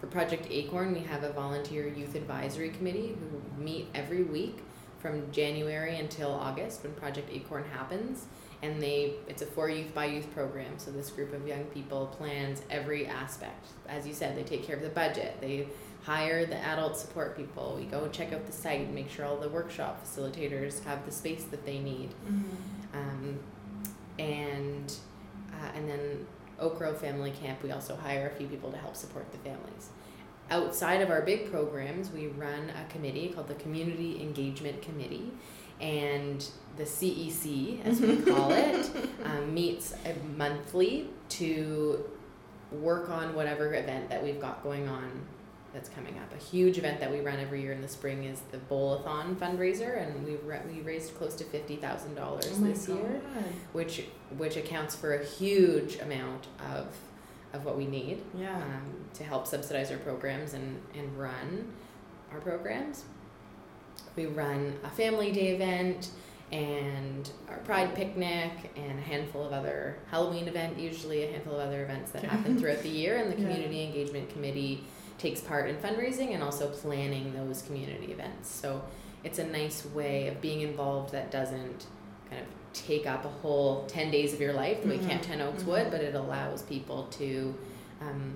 For 0.00 0.06
Project 0.06 0.46
Acorn 0.48 0.92
we 0.92 1.00
have 1.00 1.24
a 1.24 1.32
volunteer 1.32 1.88
youth 1.88 2.14
advisory 2.14 2.70
committee 2.70 3.16
who 3.18 3.60
meet 3.60 3.88
every 3.92 4.22
week 4.22 4.60
from 5.00 5.32
January 5.32 5.98
until 5.98 6.30
August 6.30 6.84
when 6.84 6.92
Project 6.94 7.30
Acorn 7.32 7.64
happens 7.64 8.26
and 8.62 8.80
they 8.80 9.14
it's 9.26 9.42
a 9.42 9.46
for 9.46 9.68
youth 9.68 9.92
by 9.94 10.04
youth 10.04 10.32
program 10.32 10.78
so 10.78 10.90
this 10.90 11.10
group 11.10 11.32
of 11.32 11.46
young 11.46 11.64
people 11.66 12.06
plans 12.18 12.62
every 12.70 13.06
aspect 13.06 13.68
as 13.88 14.06
you 14.06 14.12
said 14.12 14.36
they 14.36 14.42
take 14.42 14.64
care 14.64 14.74
of 14.74 14.82
the 14.82 14.88
budget 14.88 15.36
they 15.40 15.68
hire 16.08 16.46
the 16.46 16.56
adult 16.56 16.96
support 16.96 17.36
people. 17.36 17.76
We 17.78 17.84
go 17.84 18.08
check 18.08 18.32
out 18.32 18.46
the 18.46 18.52
site 18.52 18.80
and 18.80 18.94
make 18.94 19.10
sure 19.10 19.26
all 19.26 19.36
the 19.36 19.50
workshop 19.50 20.02
facilitators 20.02 20.82
have 20.84 21.04
the 21.04 21.12
space 21.12 21.44
that 21.44 21.66
they 21.66 21.80
need. 21.80 22.14
Um, 22.94 23.38
and 24.18 24.90
uh, 25.52 25.68
and 25.74 25.86
then 25.86 26.26
Oak 26.58 26.78
Grove 26.78 26.98
Family 26.98 27.30
Camp 27.30 27.62
we 27.62 27.72
also 27.72 27.94
hire 27.94 28.30
a 28.34 28.34
few 28.34 28.46
people 28.46 28.72
to 28.72 28.78
help 28.78 28.96
support 28.96 29.30
the 29.32 29.38
families. 29.38 29.90
Outside 30.50 31.02
of 31.02 31.10
our 31.10 31.20
big 31.20 31.50
programs 31.50 32.10
we 32.10 32.28
run 32.28 32.70
a 32.70 32.90
committee 32.90 33.28
called 33.28 33.48
the 33.48 33.54
community 33.56 34.22
engagement 34.22 34.80
committee. 34.80 35.30
And 35.78 36.44
the 36.78 36.84
CEC, 36.84 37.84
as 37.84 38.00
we 38.00 38.16
call 38.32 38.50
it, 38.50 38.90
um, 39.24 39.52
meets 39.52 39.94
monthly 40.36 41.10
to 41.28 42.08
work 42.72 43.10
on 43.10 43.34
whatever 43.34 43.74
event 43.74 44.08
that 44.08 44.22
we've 44.22 44.40
got 44.40 44.62
going 44.62 44.88
on 44.88 45.26
that's 45.72 45.88
coming 45.90 46.16
up. 46.18 46.32
A 46.34 46.42
huge 46.42 46.78
event 46.78 46.98
that 47.00 47.10
we 47.10 47.20
run 47.20 47.38
every 47.38 47.60
year 47.62 47.72
in 47.72 47.82
the 47.82 47.88
spring 47.88 48.24
is 48.24 48.40
the 48.52 48.58
Bowl-a-thon 48.58 49.36
fundraiser, 49.36 50.00
and 50.02 50.24
we 50.24 50.36
ra- 50.36 50.60
we 50.72 50.80
raised 50.80 51.14
close 51.16 51.34
to 51.36 51.44
fifty 51.44 51.76
thousand 51.76 52.14
dollars 52.14 52.48
Oh 52.54 52.64
this 52.64 52.88
year, 52.88 53.20
which 53.72 54.04
which 54.36 54.56
accounts 54.56 54.96
for 54.96 55.14
a 55.14 55.24
huge 55.24 55.96
amount 55.98 56.46
of 56.74 56.86
of 57.54 57.64
what 57.64 57.76
we 57.76 57.86
need 57.86 58.22
Yeah. 58.38 58.56
um, 58.56 58.82
to 59.14 59.24
help 59.24 59.46
subsidize 59.46 59.90
our 59.90 59.96
programs 59.98 60.52
and, 60.52 60.78
and 60.94 61.18
run 61.18 61.72
our 62.32 62.40
programs. 62.40 63.04
We 64.16 64.26
run 64.26 64.78
a 64.84 64.90
family 64.90 65.32
day 65.32 65.54
event 65.54 66.10
and 66.52 67.30
our 67.48 67.56
pride 67.58 67.94
picnic 67.94 68.70
and 68.76 68.98
a 68.98 69.02
handful 69.02 69.44
of 69.46 69.52
other 69.52 69.96
Halloween 70.10 70.46
event, 70.48 70.78
usually 70.78 71.24
a 71.24 71.30
handful 71.30 71.54
of 71.54 71.60
other 71.68 71.82
events 71.84 72.10
that 72.12 72.24
happen 72.24 72.58
throughout 72.58 72.82
the 72.82 72.88
year. 72.90 73.16
And 73.16 73.30
the 73.32 73.36
Yeah. 73.40 73.48
community 73.48 73.82
engagement 73.84 74.28
committee 74.30 74.84
takes 75.18 75.40
part 75.40 75.68
in 75.68 75.76
fundraising 75.76 76.32
and 76.34 76.42
also 76.42 76.68
planning 76.68 77.34
those 77.34 77.62
community 77.62 78.12
events. 78.12 78.48
So 78.50 78.82
it's 79.24 79.38
a 79.38 79.46
nice 79.46 79.84
way 79.86 80.28
of 80.28 80.40
being 80.40 80.60
involved 80.60 81.12
that 81.12 81.30
doesn't 81.30 81.86
kind 82.30 82.40
of 82.42 82.46
take 82.72 83.06
up 83.06 83.24
a 83.24 83.28
whole 83.28 83.84
10 83.86 84.10
days 84.10 84.32
of 84.32 84.40
your 84.40 84.52
life 84.52 84.82
the 84.82 84.88
way 84.88 84.98
Mhm. 84.98 85.08
Camp 85.08 85.22
10 85.22 85.40
Oaks 85.40 85.62
Mhm. 85.64 85.66
would, 85.66 85.90
but 85.90 86.00
it 86.00 86.14
allows 86.14 86.62
people 86.62 87.04
to 87.18 87.54
um, 88.00 88.34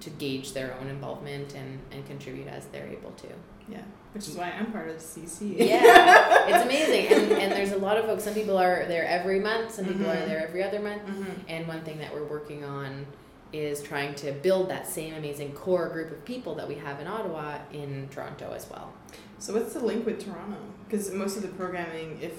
to 0.00 0.10
gauge 0.10 0.52
their 0.52 0.74
own 0.78 0.88
involvement 0.88 1.54
and, 1.54 1.78
and 1.90 2.06
contribute 2.06 2.46
as 2.46 2.66
they're 2.66 2.86
able 2.86 3.10
to. 3.12 3.26
Yeah. 3.68 3.80
Which 4.12 4.28
is 4.28 4.36
why 4.36 4.50
I'm 4.50 4.70
part 4.70 4.90
of 4.90 4.96
CC. 5.00 5.56
Yeah, 5.58 6.46
it's 6.48 6.64
amazing. 6.64 7.06
And, 7.06 7.32
and 7.32 7.52
there's 7.52 7.72
a 7.72 7.78
lot 7.78 7.96
of 7.96 8.04
folks, 8.04 8.22
some 8.22 8.34
people 8.34 8.58
are 8.58 8.84
there 8.86 9.06
every 9.06 9.40
month, 9.40 9.72
some 9.72 9.86
people 9.86 10.06
are 10.08 10.14
Mhm. 10.14 10.26
there 10.26 10.46
every 10.46 10.62
other 10.62 10.78
month. 10.80 11.02
Mhm. 11.06 11.26
And 11.48 11.66
one 11.66 11.80
thing 11.80 11.98
that 11.98 12.12
we're 12.14 12.24
working 12.26 12.62
on 12.62 13.06
is 13.52 13.82
trying 13.82 14.14
to 14.16 14.32
build 14.32 14.68
that 14.70 14.86
same 14.86 15.14
amazing 15.14 15.52
core 15.52 15.88
group 15.88 16.10
of 16.10 16.24
people 16.24 16.54
that 16.56 16.66
we 16.68 16.74
have 16.74 17.00
in 17.00 17.06
Ottawa 17.06 17.58
in 17.72 18.08
Toronto 18.10 18.52
as 18.52 18.68
well. 18.68 18.92
So 19.38 19.54
what's 19.54 19.72
the 19.72 19.80
link 19.80 20.04
with 20.06 20.24
Toronto? 20.24 20.56
Because 20.88 21.12
most 21.12 21.36
of 21.36 21.42
the 21.42 21.48
programming, 21.48 22.18
if 22.20 22.32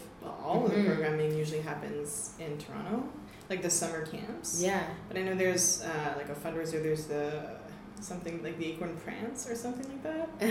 all 0.44 0.66
of 0.66 0.72
the 0.72 0.78
Mhm. 0.78 0.86
programming, 0.88 1.36
usually 1.38 1.62
happens 1.62 2.32
in 2.40 2.58
Toronto, 2.58 3.04
like 3.50 3.62
the 3.62 3.70
summer 3.70 4.06
camps. 4.06 4.62
Yeah. 4.62 4.84
But 5.08 5.18
I 5.18 5.22
know 5.24 5.36
there's 5.36 5.82
uh, 5.84 6.14
like 6.18 6.30
a 6.30 6.34
fundraiser. 6.36 6.82
There's 6.84 7.06
the 7.06 7.58
something 8.00 8.44
like 8.44 8.58
the 8.60 8.66
Acorn 8.74 8.96
France 8.98 9.50
or 9.50 9.56
something 9.56 9.88
like 9.90 10.04
that. 10.04 10.30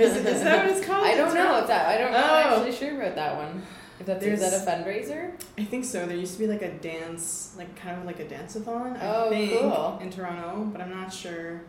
Is, 0.00 0.16
is 0.16 0.42
that 0.42 0.66
what 0.66 0.76
it's 0.76 0.86
called? 0.86 1.06
I 1.06 1.16
don't 1.16 1.32
know 1.34 1.42
Toronto? 1.44 1.60
if 1.62 1.66
that, 1.68 1.86
I 1.88 1.96
don't 1.98 2.12
know 2.12 2.18
Oh. 2.22 2.36
actually 2.58 2.72
sure 2.72 3.00
about 3.00 3.14
that 3.14 3.34
one. 3.36 3.62
That's, 4.06 4.24
is 4.24 4.40
that 4.40 4.52
a 4.54 4.64
fundraiser? 4.70 5.32
I 5.58 5.64
think 5.64 5.84
so. 5.84 6.06
There 6.06 6.16
used 6.16 6.34
to 6.34 6.38
be 6.38 6.46
like 6.46 6.62
a 6.62 6.72
dance, 6.72 7.54
like 7.58 7.74
kind 7.76 7.98
of 7.98 8.06
like 8.06 8.20
a 8.20 8.28
dance-a-thon. 8.28 8.96
I 8.96 9.14
Oh, 9.16 9.28
think, 9.30 9.52
cool. 9.52 9.98
In 10.00 10.10
Toronto, 10.10 10.64
but 10.72 10.80
I'm 10.80 10.90
not 10.90 11.12
sure. 11.12 11.60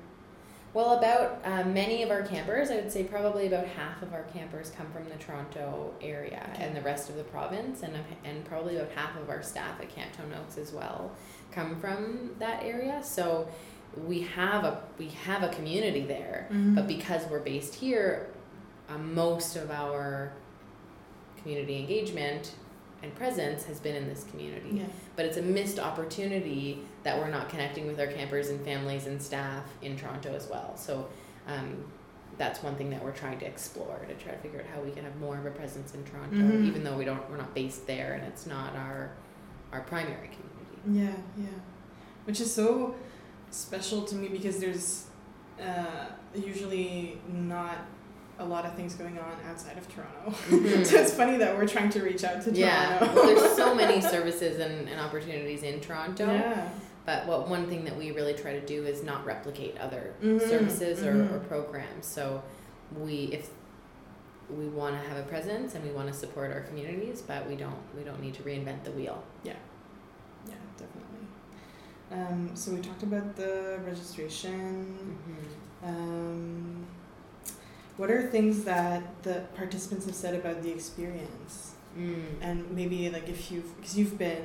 Well, 0.74 1.00
about 1.00 1.42
um, 1.44 1.74
many 1.74 2.04
of 2.04 2.12
our 2.12 2.22
campers, 2.22 2.70
I 2.70 2.76
would 2.76 2.92
say 2.92 3.04
probably 3.04 3.48
about 3.48 3.66
half 3.66 4.02
of 4.04 4.14
our 4.14 4.24
campers 4.34 4.70
come 4.78 4.86
from 4.92 5.06
the 5.06 5.16
Toronto 5.16 5.94
area 6.02 6.48
Okay. 6.54 6.66
and 6.66 6.76
the 6.76 6.82
rest 6.82 7.10
of 7.10 7.16
the 7.16 7.24
province, 7.24 7.82
and 7.82 7.96
and 8.24 8.46
probably 8.46 8.76
about 8.78 8.92
half 8.92 9.18
of 9.18 9.30
our 9.30 9.42
staff 9.42 9.80
at 9.82 9.90
Camp 9.90 10.12
Ten 10.16 10.32
Oaks 10.40 10.58
as 10.58 10.72
well 10.72 11.12
come 11.52 11.80
from 11.80 12.32
that 12.38 12.62
area. 12.64 13.02
So 13.04 13.48
we 14.06 14.22
have 14.22 14.66
a 14.66 14.82
we 15.00 15.08
have 15.26 15.42
a 15.42 15.50
community 15.50 16.02
there, 16.06 16.48
but 16.52 16.88
because 16.88 17.26
we're 17.32 17.40
based 17.40 17.74
here, 17.74 18.28
um, 18.90 19.16
most 19.16 19.56
of 19.56 19.72
our 19.72 20.34
community 21.48 21.80
engagement 21.80 22.52
and 23.04 23.14
presence 23.16 23.64
has 23.64 23.80
been 23.80 23.96
in 23.96 24.08
this 24.10 24.26
community. 24.32 24.70
Yeah. 24.74 24.86
But 25.16 25.26
it's 25.26 25.38
a 25.38 25.42
missed 25.42 25.80
opportunity 25.80 26.80
that 27.04 27.18
we're 27.18 27.30
not 27.30 27.48
connecting 27.48 27.88
with 27.88 28.00
our 28.02 28.08
campers 28.08 28.50
and 28.50 28.60
families 28.66 29.06
and 29.08 29.22
staff 29.22 29.64
in 29.82 29.96
Toronto 29.96 30.34
as 30.36 30.50
well. 30.50 30.76
So 30.76 31.08
um, 31.48 31.86
that's 32.38 32.62
one 32.64 32.76
thing 32.76 32.90
that 32.90 33.02
we're 33.04 33.14
trying 33.14 33.40
to 33.40 33.46
explore 33.46 33.98
to 34.08 34.14
try 34.16 34.34
to 34.34 34.38
figure 34.40 34.60
out 34.60 34.66
how 34.76 34.82
we 34.82 34.92
can 34.92 35.06
have 35.06 35.16
more 35.22 35.38
of 35.38 35.46
a 35.46 35.52
presence 35.52 35.94
in 35.94 36.04
Toronto, 36.04 36.36
Mhm. 36.36 36.66
even 36.68 36.84
though 36.84 36.98
we 36.98 37.06
don't 37.06 37.28
we're 37.30 37.38
not 37.38 37.54
based 37.54 37.88
there 37.88 38.14
and 38.16 38.26
it's 38.26 38.46
not 38.46 38.76
our 38.76 39.12
our 39.72 39.82
primary 39.82 40.30
community. 40.36 40.78
Yeah, 41.02 41.16
yeah. 41.44 41.60
Which 42.26 42.42
is 42.42 42.54
so 42.54 42.96
special 43.52 44.04
to 44.04 44.16
me 44.16 44.28
because 44.28 44.60
there's 44.60 45.06
uh, 45.62 46.08
usually 46.36 47.20
not 47.32 47.78
a 48.40 48.46
lot 48.46 48.66
of 48.66 48.74
things 48.76 48.94
going 48.96 49.18
on 49.18 49.36
outside 49.50 49.78
of 49.78 49.88
Toronto. 49.94 50.32
Mhm. 50.50 50.86
so 50.90 50.98
it's 50.98 51.14
funny 51.14 51.38
that 51.38 51.58
we're 51.58 51.68
trying 51.68 51.90
to 51.92 52.02
reach 52.02 52.24
out 52.24 52.42
to 52.44 52.52
Yeah, 52.52 52.98
Toronto. 53.00 53.16
well, 53.16 53.26
there's 53.36 53.56
so 53.56 53.74
many 53.84 54.02
services 54.02 54.60
and, 54.60 54.88
and 54.88 55.00
opportunities 55.00 55.64
in 55.64 55.80
Toronto. 55.80 56.26
Yeah. 56.26 56.70
But 57.06 57.26
what 57.26 57.48
one 57.48 57.68
thing 57.68 57.86
that 57.86 57.96
we 57.98 58.12
really 58.12 58.34
try 58.34 58.52
to 58.54 58.66
do 58.66 58.86
is 58.86 59.02
not 59.02 59.26
replicate 59.26 59.78
other 59.80 60.14
Mhm, 60.22 60.42
services 60.42 61.04
or, 61.04 61.12
or 61.12 61.40
mhm. 61.40 61.48
programs. 61.48 62.06
So 62.06 62.44
we 62.98 63.30
if 63.32 63.50
we 64.50 64.66
want 64.68 65.02
to 65.02 65.10
have 65.10 65.18
a 65.18 65.24
presence 65.24 65.74
and 65.76 65.84
we 65.84 65.92
want 65.92 66.08
to 66.10 66.14
support 66.14 66.52
our 66.52 66.62
communities, 66.62 67.22
but 67.22 67.48
we 67.48 67.56
don't 67.56 67.80
we 67.98 68.04
don't 68.04 68.22
need 68.22 68.34
to 68.36 68.44
reinvent 68.44 68.84
the 68.84 68.92
wheel. 68.92 69.24
Yeah. 69.44 69.54
Yeah, 70.48 70.54
definitely. 70.78 71.28
Um, 72.12 72.52
so 72.56 72.72
we 72.72 72.82
talked 72.82 73.04
about 73.04 73.36
the 73.36 73.80
registration. 73.86 75.18
Um, 75.84 76.77
what 77.98 78.12
are 78.12 78.28
things 78.28 78.64
that 78.64 79.04
the 79.24 79.44
participants 79.56 80.06
have 80.06 80.16
said 80.16 80.36
about 80.36 80.64
the 80.64 80.72
experience? 80.72 81.74
Mm. 81.98 82.24
And 82.42 82.72
maybe 82.72 83.10
like 83.10 83.28
if 83.28 83.52
you've, 83.52 83.76
because 83.78 83.98
you've 83.98 84.18
been 84.18 84.44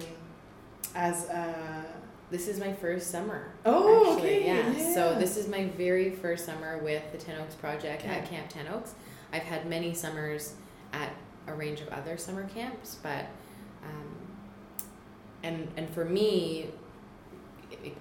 as 0.94 1.28
a. 1.28 1.84
This 2.30 2.48
is 2.48 2.58
my 2.58 2.72
first 2.72 3.10
summer. 3.10 3.52
Oh, 3.66 4.14
actually, 4.14 4.38
okay. 4.38 4.46
yeah. 4.46 4.94
So 4.94 5.18
this 5.18 5.36
is 5.36 5.48
my 5.48 5.66
very 5.76 6.12
first 6.12 6.46
summer 6.46 6.78
with 6.78 7.02
the 7.12 7.18
Ten 7.18 7.38
Oaks 7.38 7.54
Project 7.54 8.06
at 8.06 8.26
Camp 8.26 8.48
Ten 8.48 8.68
Oaks. 8.68 8.94
I've 9.34 9.42
had 9.42 9.68
many 9.68 9.92
summers 9.92 10.54
at 10.94 11.10
a 11.46 11.52
range 11.52 11.82
of 11.82 11.88
other 11.88 12.16
summer 12.16 12.48
camps, 12.48 12.96
but 13.02 13.26
um, 13.84 14.14
and 15.42 15.68
and 15.76 15.90
for 15.90 16.06
me, 16.06 16.68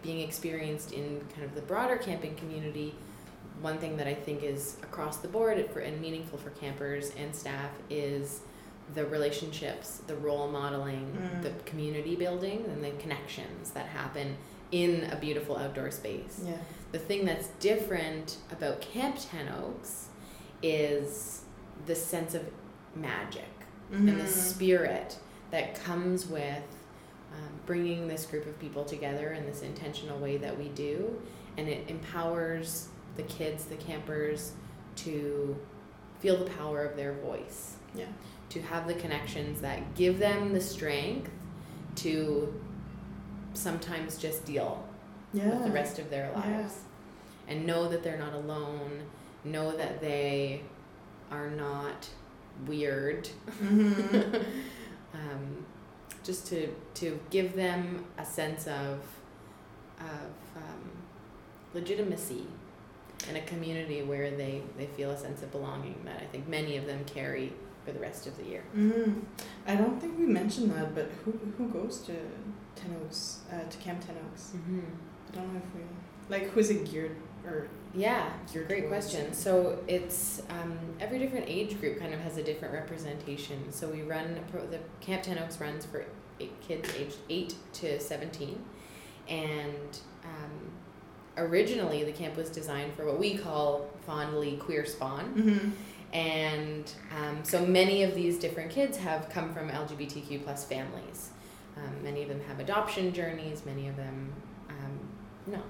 being 0.01 0.21
experienced 0.21 0.93
in 0.93 1.21
kind 1.33 1.43
of 1.43 1.55
the 1.55 1.61
broader 1.61 1.97
camping 1.97 2.35
community, 2.35 2.95
one 3.61 3.77
thing 3.77 3.97
that 3.97 4.07
I 4.07 4.13
think 4.13 4.43
is 4.43 4.77
across 4.83 5.17
the 5.17 5.27
board 5.27 5.69
for 5.71 5.79
and 5.79 5.99
meaningful 6.01 6.37
for 6.39 6.49
campers 6.51 7.11
and 7.17 7.35
staff 7.35 7.69
is 7.89 8.41
the 8.95 9.05
relationships, 9.05 10.01
the 10.07 10.15
role 10.15 10.49
modeling, 10.49 11.05
Mm. 11.17 11.43
the 11.43 11.51
community 11.65 12.15
building, 12.15 12.65
and 12.67 12.83
the 12.83 12.91
connections 12.91 13.71
that 13.71 13.85
happen 13.85 14.35
in 14.71 15.09
a 15.11 15.15
beautiful 15.15 15.55
outdoor 15.57 15.91
space. 15.91 16.41
Yeah. 16.45 16.57
The 16.91 16.99
thing 16.99 17.25
that's 17.25 17.47
different 17.59 18.37
about 18.51 18.81
Camp 18.81 19.17
Ten 19.19 19.47
Oaks 19.49 20.07
is 20.63 21.41
the 21.85 21.95
sense 21.95 22.33
of 22.33 22.43
magic 22.95 23.45
and 23.91 24.07
the 24.07 24.13
Mhm. 24.23 24.27
spirit 24.27 25.17
that 25.51 25.75
comes 25.75 26.25
with 26.27 26.63
um, 27.33 27.47
bringing 27.65 28.09
this 28.09 28.25
group 28.25 28.45
of 28.45 28.59
people 28.59 28.83
together 28.83 29.31
in 29.31 29.45
this 29.45 29.61
intentional 29.61 30.19
way 30.19 30.35
that 30.35 30.57
we 30.57 30.67
do, 30.69 31.21
and 31.57 31.69
it 31.69 31.89
empowers 31.89 32.89
the 33.17 33.23
kids, 33.23 33.65
the 33.65 33.75
campers, 33.75 34.53
to 34.97 35.55
feel 36.19 36.37
the 36.37 36.49
power 36.51 36.83
of 36.83 36.95
their 36.95 37.13
voice, 37.13 37.75
Yeah. 37.95 38.05
to 38.49 38.61
have 38.61 38.87
the 38.87 38.93
connections 38.93 39.61
that 39.61 39.95
give 39.95 40.19
them 40.19 40.53
the 40.53 40.61
strength 40.61 41.29
to 41.95 42.53
sometimes 43.53 44.17
just 44.17 44.45
deal 44.45 44.83
Yeah. 45.33 45.49
with 45.49 45.63
the 45.65 45.71
rest 45.71 45.99
of 45.99 46.09
their 46.09 46.31
Yeah. 46.31 46.39
lives 46.59 46.79
and 47.47 47.65
know 47.65 47.87
that 47.89 48.03
they're 48.03 48.17
not 48.19 48.33
alone 48.33 49.03
know 49.43 49.75
that 49.75 49.99
they 50.01 50.61
are 51.31 51.49
not 51.49 52.07
weird 52.67 53.27
Mhm. 53.61 54.45
um, 55.13 55.65
just 56.23 56.45
to 56.47 56.67
to 56.93 57.19
give 57.31 57.55
them 57.55 58.05
a 58.17 58.23
sense 58.25 58.67
of 58.67 58.99
of 59.99 60.57
um, 60.57 60.91
legitimacy 61.73 62.45
in 63.29 63.35
a 63.35 63.41
community 63.41 64.01
where 64.01 64.31
they, 64.31 64.61
they 64.77 64.87
feel 64.87 65.11
a 65.11 65.17
sense 65.17 65.41
of 65.43 65.51
belonging 65.51 66.01
that 66.05 66.21
I 66.21 66.25
think 66.25 66.47
many 66.47 66.77
of 66.77 66.85
them 66.85 67.03
carry 67.05 67.53
for 67.85 67.91
the 67.91 67.99
rest 67.99 68.27
of 68.27 68.37
the 68.37 68.43
year. 68.43 68.63
Mhm. 68.75 69.21
I 69.67 69.75
don't 69.75 69.99
think 69.99 70.17
we 70.17 70.25
mentioned 70.25 70.71
that, 70.71 70.93
but 70.93 71.09
who 71.23 71.31
who 71.57 71.67
goes 71.69 72.01
to 72.01 72.13
Ten 72.75 72.95
Oaks, 73.03 73.39
uh, 73.51 73.67
to 73.69 73.77
Camp 73.79 74.05
Ten 74.05 74.15
Oaks? 74.27 74.51
Mm-hmm. 74.55 74.79
I 75.31 75.35
don't 75.35 75.53
know 75.53 75.59
if 75.59 75.75
we 75.75 75.81
like 76.29 76.49
who's 76.51 76.69
it 76.69 76.85
geared 76.91 77.15
or 77.45 77.67
Yeah, 77.93 78.29
Geared 78.53 78.67
great 78.67 78.87
towards 78.87 79.07
question. 79.09 79.33
So 79.33 79.79
it's 79.87 80.41
um, 80.49 80.77
every 80.99 81.17
different 81.19 81.45
age 81.49 81.79
group 81.79 81.99
kind 81.99 82.13
of 82.13 82.19
has 82.21 82.37
a 82.37 82.43
different 82.43 82.73
representation. 82.73 83.71
So 83.71 83.87
we 83.89 84.03
run 84.03 84.39
the 84.69 84.79
Camp 85.01 85.23
Ten 85.23 85.37
Oaks 85.39 85.59
runs 85.59 85.85
for 85.85 86.05
eight 86.39 86.59
kids 86.61 86.87
aged 86.97 87.17
eight 87.29 87.55
to 87.73 87.99
seventeen, 87.99 88.63
and 89.27 89.99
um, 90.23 90.71
originally 91.37 92.03
the 92.03 92.11
camp 92.11 92.35
was 92.35 92.49
designed 92.49 92.93
for 92.93 93.05
what 93.05 93.19
we 93.19 93.37
call 93.37 93.87
fondly 94.05 94.57
queer 94.57 94.85
spawn, 94.85 95.33
mm-hmm. 95.35 95.69
and 96.15 96.91
um, 97.17 97.43
so 97.43 97.65
many 97.65 98.03
of 98.03 98.15
these 98.15 98.37
different 98.37 98.71
kids 98.71 98.97
have 98.97 99.29
come 99.29 99.53
from 99.53 99.69
LGBTQ 99.69 100.43
plus 100.43 100.65
families. 100.65 101.31
Um, 101.77 102.03
many 102.03 102.23
of 102.23 102.29
them 102.29 102.41
have 102.47 102.59
adoption 102.59 103.13
journeys. 103.13 103.65
Many 103.65 103.87
of 103.87 103.95
them 103.95 104.33
um, 104.69 104.99
not. 105.47 105.61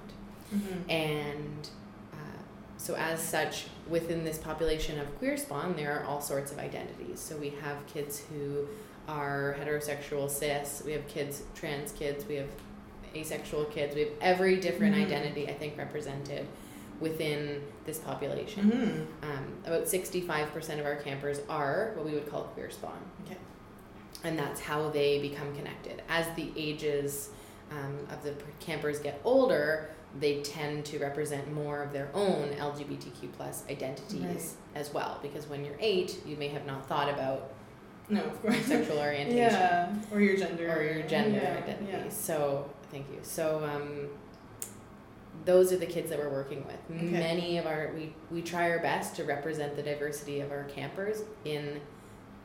Mm-hmm. 0.53 0.89
And 0.89 1.69
uh, 2.13 2.41
so, 2.77 2.95
as 2.95 3.21
such, 3.21 3.65
within 3.87 4.23
this 4.23 4.37
population 4.37 4.99
of 4.99 5.17
queer 5.17 5.37
spawn, 5.37 5.75
there 5.75 5.99
are 5.99 6.05
all 6.05 6.21
sorts 6.21 6.51
of 6.51 6.59
identities. 6.59 7.19
So, 7.19 7.37
we 7.37 7.51
have 7.61 7.85
kids 7.87 8.21
who 8.29 8.67
are 9.07 9.55
heterosexual 9.59 10.29
cis, 10.29 10.83
we 10.85 10.91
have 10.93 11.07
kids, 11.07 11.43
trans 11.55 11.91
kids, 11.91 12.25
we 12.25 12.35
have 12.35 12.49
asexual 13.15 13.65
kids, 13.65 13.95
we 13.95 14.01
have 14.01 14.11
every 14.21 14.57
different 14.59 14.95
Mhm. 14.95 15.05
identity, 15.05 15.47
I 15.47 15.53
think, 15.53 15.77
represented 15.77 16.47
within 16.99 17.61
this 17.85 17.97
population. 17.97 18.71
Mm-hmm. 18.71 19.31
Um, 19.31 19.53
about 19.65 19.87
65% 19.87 20.79
of 20.79 20.85
our 20.85 20.95
campers 20.97 21.41
are 21.49 21.93
what 21.95 22.05
we 22.05 22.11
would 22.13 22.29
call 22.29 22.43
queer 22.53 22.69
spawn. 22.69 22.99
Okay. 23.25 23.37
And 24.23 24.37
that's 24.37 24.61
how 24.61 24.89
they 24.89 25.19
become 25.19 25.53
connected. 25.55 26.03
As 26.09 26.27
the 26.35 26.51
ages 26.55 27.29
um, 27.71 27.97
of 28.11 28.21
the 28.23 28.33
campers 28.59 28.99
get 28.99 29.19
older, 29.23 29.89
they 30.19 30.41
tend 30.41 30.83
to 30.85 30.99
represent 30.99 31.51
more 31.53 31.81
of 31.81 31.93
their 31.93 32.09
own 32.13 32.49
LGBTQ 32.59 33.29
plus 33.31 33.63
identities 33.69 34.21
Right. 34.75 34.81
as 34.81 34.93
well. 34.93 35.17
Because 35.21 35.47
when 35.47 35.63
you're 35.63 35.77
eight, 35.79 36.19
you 36.25 36.35
may 36.35 36.49
have 36.49 36.65
not 36.65 36.85
thought 36.87 37.09
about 37.09 37.53
No, 38.09 38.21
of 38.25 38.41
course. 38.41 38.57
sexual 38.65 38.97
orientation 38.99 39.37
Yeah, 39.37 39.89
or 40.11 40.19
your 40.19 40.35
gender. 40.35 40.69
or 40.77 40.83
your 40.83 41.03
gender 41.03 41.39
yeah, 41.41 41.57
identity. 41.63 41.91
Yeah. 41.93 42.09
So 42.09 42.69
thank 42.91 43.09
you. 43.09 43.19
So 43.23 43.63
um, 43.63 44.07
those 45.45 45.71
are 45.71 45.77
the 45.77 45.85
kids 45.85 46.09
that 46.09 46.19
we're 46.19 46.29
working 46.29 46.65
with. 46.65 46.97
Okay. 46.97 47.05
Many 47.05 47.57
of 47.57 47.65
our 47.65 47.91
we 47.95 48.13
we 48.29 48.41
try 48.41 48.69
our 48.69 48.79
best 48.79 49.15
to 49.15 49.23
represent 49.23 49.75
the 49.75 49.83
diversity 49.83 50.41
of 50.41 50.51
our 50.51 50.63
campers 50.65 51.23
in 51.45 51.79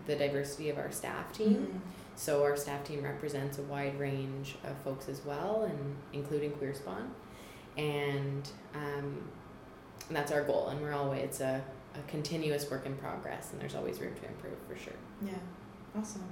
the 0.06 0.14
diversity 0.16 0.70
of 0.70 0.78
our 0.78 0.90
staff 0.92 1.32
team. 1.32 1.56
Mhm. 1.56 1.80
So 2.18 2.42
our 2.44 2.56
staff 2.56 2.84
team 2.84 3.02
represents 3.02 3.58
a 3.58 3.62
wide 3.62 3.98
range 4.00 4.56
of 4.64 4.76
folks 4.78 5.08
as 5.08 5.22
well, 5.24 5.64
and 5.64 5.96
including 6.14 6.52
queer 6.52 6.72
spawn, 6.72 7.10
and 7.76 8.48
um, 8.74 9.28
and 10.08 10.16
that's 10.16 10.32
our 10.32 10.42
goal. 10.44 10.68
And 10.68 10.80
we're 10.80 10.94
always 10.94 11.22
it's 11.24 11.40
a, 11.40 11.62
a 11.94 12.10
continuous 12.10 12.70
work 12.70 12.86
in 12.86 12.94
progress, 12.96 13.52
and 13.52 13.60
there's 13.60 13.74
always 13.74 14.00
room 14.00 14.14
to 14.14 14.26
improve 14.28 14.56
for 14.68 14.76
sure. 14.76 14.94
Yeah, 15.22 15.32
awesome. 15.98 16.22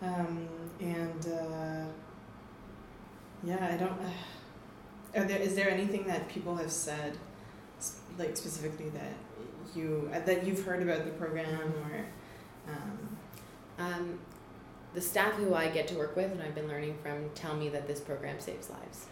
Um, 0.00 0.48
and 0.80 1.26
uh, 1.26 1.84
yeah, 3.44 3.68
I 3.72 3.76
don't. 3.76 3.92
Uh, 3.92 5.20
are 5.20 5.24
there 5.24 5.38
is 5.40 5.54
there 5.54 5.70
anything 5.70 6.06
that 6.06 6.28
people 6.28 6.56
have 6.56 6.70
said, 6.72 7.18
like 8.18 8.36
specifically 8.36 8.88
that 8.90 9.12
you 9.74 10.10
uh, 10.14 10.20
that 10.20 10.44
you've 10.46 10.64
heard 10.64 10.82
about 10.82 11.04
the 11.04 11.10
program 11.12 11.72
or? 11.84 12.06
Um, 12.72 13.16
Um, 13.78 14.18
the 14.94 15.00
staff 15.00 15.32
who 15.34 15.54
I 15.54 15.68
get 15.68 15.88
to 15.88 15.94
work 15.96 16.14
with 16.14 16.30
and 16.30 16.42
I've 16.42 16.54
been 16.54 16.68
learning 16.68 16.98
from 17.02 17.30
tell 17.34 17.54
me 17.56 17.70
that 17.70 17.86
this 17.86 17.98
program 18.00 18.38
saves 18.38 18.68
lives. 18.70 19.06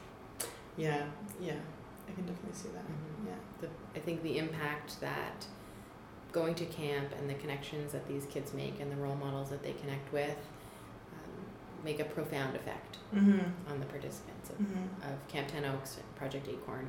yeah, 0.76 1.04
yeah, 1.40 1.54
I 2.08 2.12
can 2.12 2.26
definitely 2.26 2.52
see 2.52 2.68
that. 2.68 2.84
Mhm. 2.84 3.26
Yeah. 3.28 3.32
The, 3.62 3.68
I 3.96 4.00
think 4.00 4.22
the 4.22 4.36
impact 4.38 5.00
that 5.00 5.46
going 6.32 6.54
to 6.56 6.66
camp 6.66 7.08
and 7.18 7.28
the 7.28 7.34
connections 7.34 7.92
that 7.92 8.06
these 8.06 8.26
kids 8.26 8.52
make 8.54 8.78
and 8.80 8.92
the 8.92 8.96
role 8.96 9.16
models 9.16 9.48
that 9.50 9.62
they 9.62 9.72
connect 9.72 10.12
with 10.12 10.36
make 11.84 12.00
a 12.00 12.04
profound 12.04 12.56
effect 12.56 12.96
Mm-hmm. 13.14 13.72
on 13.72 13.80
the 13.80 13.86
participants 13.86 14.50
of, 14.50 14.56
Mm-hmm. 14.58 15.12
of 15.12 15.28
Camp 15.28 15.48
Ten 15.48 15.64
Oaks, 15.64 15.98
Project 16.16 16.46
Acorn, 16.48 16.88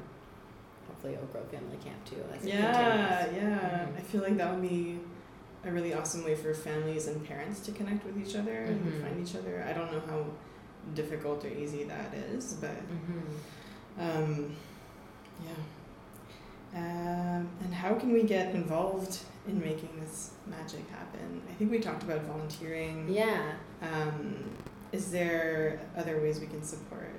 hopefully 0.87 1.17
Oak 1.17 1.31
Grove 1.31 1.47
Family 1.49 1.77
Camp 1.83 2.03
too. 2.05 2.23
Yeah, 2.43 3.25
yeah. 3.33 3.87
Mhm. 3.87 3.97
I 3.97 4.01
feel 4.01 4.21
like 4.21 4.37
that 4.37 4.51
would 4.53 4.61
be 4.61 4.99
a 5.65 5.71
really 5.71 5.93
awesome 5.93 6.23
way 6.23 6.35
for 6.35 6.53
families 6.53 7.07
and 7.07 7.25
parents 7.27 7.59
to 7.61 7.71
connect 7.71 8.05
with 8.05 8.17
each 8.17 8.35
other 8.35 8.57
and 8.63 9.01
find 9.03 9.25
each 9.27 9.35
other. 9.35 9.65
I 9.67 9.73
don't 9.73 9.91
know 9.91 10.01
how 10.07 10.25
difficult 10.95 11.43
or 11.45 11.49
easy 11.49 11.83
that 11.85 12.13
is, 12.13 12.53
but 12.55 12.71
Mm-hmm. 12.71 14.01
um, 14.01 14.55
yeah. 15.43 15.63
Um, 16.73 17.49
and 17.63 17.73
how 17.73 17.95
can 17.95 18.13
we 18.13 18.23
get 18.23 18.53
involved 18.55 19.19
in 19.47 19.59
making 19.59 19.89
this 19.99 20.31
magic 20.47 20.87
happen? 20.89 21.41
I 21.49 21.53
think 21.55 21.69
we 21.71 21.79
talked 21.79 22.03
about 22.03 22.21
volunteering. 22.21 23.09
Yeah. 23.09 23.53
Um, 23.81 24.49
is 24.91 25.11
there 25.11 25.79
other 25.95 26.19
ways 26.21 26.39
we 26.39 26.47
can 26.47 26.63
support? 26.63 27.13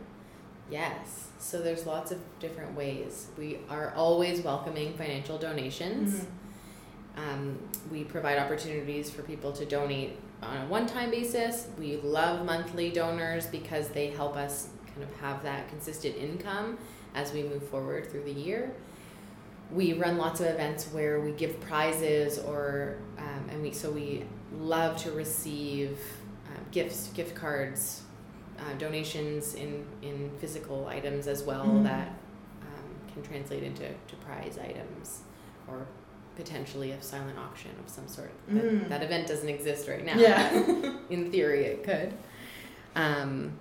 Yes. 0.70 1.28
So 1.38 1.61
there's 1.61 1.87
lots 1.87 2.12
of 2.12 2.18
different 2.38 2.74
ways. 2.74 3.28
We 3.37 3.58
are 3.68 3.92
always 3.96 4.42
welcoming 4.42 4.94
financial 4.94 5.38
donations. 5.38 6.26
Um, 7.16 7.58
we 7.90 8.04
provide 8.04 8.38
opportunities 8.38 9.11
for 9.11 9.22
people 9.22 9.52
to 9.52 9.66
donate 9.66 10.16
on 10.42 10.56
a 10.58 10.66
one 10.66 10.87
time 10.87 11.11
basis. 11.11 11.68
We 11.78 11.96
love 11.96 12.44
monthly 12.44 12.90
donors 12.90 13.46
because 13.46 13.88
they 13.88 14.08
help 14.08 14.37
us 14.37 14.68
kind 14.87 15.02
of 15.02 15.14
have 15.20 15.42
that 15.42 15.68
consistent 15.68 16.16
income 16.16 16.78
as 17.14 17.32
we 17.32 17.42
move 17.42 17.66
forward 17.68 18.11
through 18.11 18.24
the 18.24 18.32
year. 18.32 18.74
We 19.70 19.94
run 19.94 20.18
lots 20.18 20.40
of 20.40 20.46
events 20.46 20.87
where 20.87 21.20
we 21.20 21.32
give 21.32 21.61
prizes 21.61 22.38
or 22.38 22.96
um, 23.18 23.48
and 23.50 23.62
we 23.62 23.72
so 23.72 23.90
we 23.90 24.24
love 24.58 24.96
to 24.98 25.12
receive 25.12 25.98
gifts, 26.72 27.08
gift 27.14 27.35
cards, 27.37 28.02
uh, 28.58 28.72
donations 28.78 29.54
in, 29.54 29.85
in 30.02 30.30
physical 30.40 30.87
items 30.88 31.26
as 31.26 31.42
well 31.42 31.64
Mhm. 31.66 31.85
that 31.85 32.08
um, 32.62 33.12
can 33.12 33.22
translate 33.22 33.62
into 33.62 33.85
to 33.88 34.16
prize 34.26 34.58
items 34.58 35.20
or 35.68 35.87
potentially 36.37 36.90
a 36.92 37.02
silent 37.02 37.38
auction 37.38 37.70
of 37.85 37.88
some 37.88 38.08
sort. 38.08 38.30
That, 38.48 38.64
Mm. 38.64 38.88
that 38.88 39.02
event 39.02 39.28
doesn't 39.28 39.48
exist 39.48 39.87
right 39.88 40.04
now. 40.04 40.16
Yeah. 40.16 40.50
in 41.11 41.30
theory, 41.30 41.64
it 41.66 41.85
could. 41.85 42.12
Um, 42.96 43.52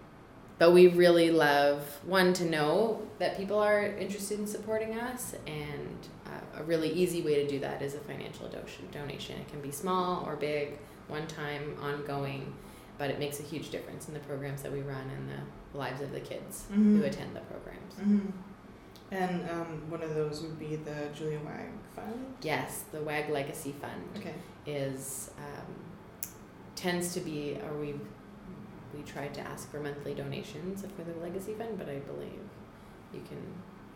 but 0.57 0.71
we 0.71 0.87
really 0.87 1.31
love 1.31 1.83
one 2.05 2.33
to 2.33 2.45
know 2.45 3.01
that 3.19 3.35
people 3.37 3.57
are 3.57 3.83
interested 3.85 4.39
in 4.39 4.45
supporting 4.47 4.97
us, 4.99 5.35
and 5.47 5.97
uh, 6.27 6.59
a 6.61 6.63
really 6.63 6.89
easy 6.91 7.21
way 7.23 7.35
to 7.43 7.47
do 7.47 7.59
that 7.59 7.81
is 7.81 7.95
a 7.95 7.99
financial 7.99 8.47
do- 8.47 8.57
donation. 8.91 9.37
It 9.39 9.47
can 9.49 9.59
be 9.61 9.71
small 9.71 10.23
or 10.27 10.35
big, 10.35 10.77
one 11.07 11.25
time, 11.27 11.75
ongoing, 11.81 12.53
but 13.01 13.09
it 13.09 13.17
makes 13.17 13.39
a 13.39 13.43
huge 13.43 13.71
difference 13.71 14.07
in 14.07 14.13
the 14.13 14.19
programs 14.19 14.61
that 14.61 14.71
we 14.71 14.81
run 14.81 15.05
and 15.17 15.27
the 15.27 15.77
lives 15.77 16.01
of 16.01 16.11
the 16.11 16.19
kids 16.19 16.65
Mhm. 16.71 16.97
who 16.99 17.03
attend 17.03 17.35
the 17.35 17.39
programs. 17.51 17.93
hmm 17.95 18.27
And 19.09 19.49
um, 19.49 19.89
one 19.89 20.03
of 20.03 20.13
those 20.13 20.41
would 20.43 20.59
be 20.59 20.75
the 20.75 20.99
Julia 21.17 21.39
Wag 21.43 21.71
Fund. 21.95 22.35
Yes, 22.43 22.83
the 22.91 23.01
WAG 23.01 23.29
Legacy 23.31 23.71
Fund. 23.81 24.03
Okay. 24.17 24.35
is 24.67 25.31
um, 25.39 25.73
tends 26.75 27.13
to 27.15 27.19
be 27.21 27.57
or 27.65 27.73
we 27.83 27.95
we 28.95 29.01
tried 29.13 29.33
to 29.33 29.41
ask 29.41 29.71
for 29.71 29.79
monthly 29.79 30.13
donations 30.13 30.83
for 30.95 31.03
the 31.09 31.15
legacy 31.25 31.53
fund 31.55 31.73
but 31.79 31.89
i 31.89 31.97
believe 32.11 32.43
you 33.15 33.21
can 33.29 33.41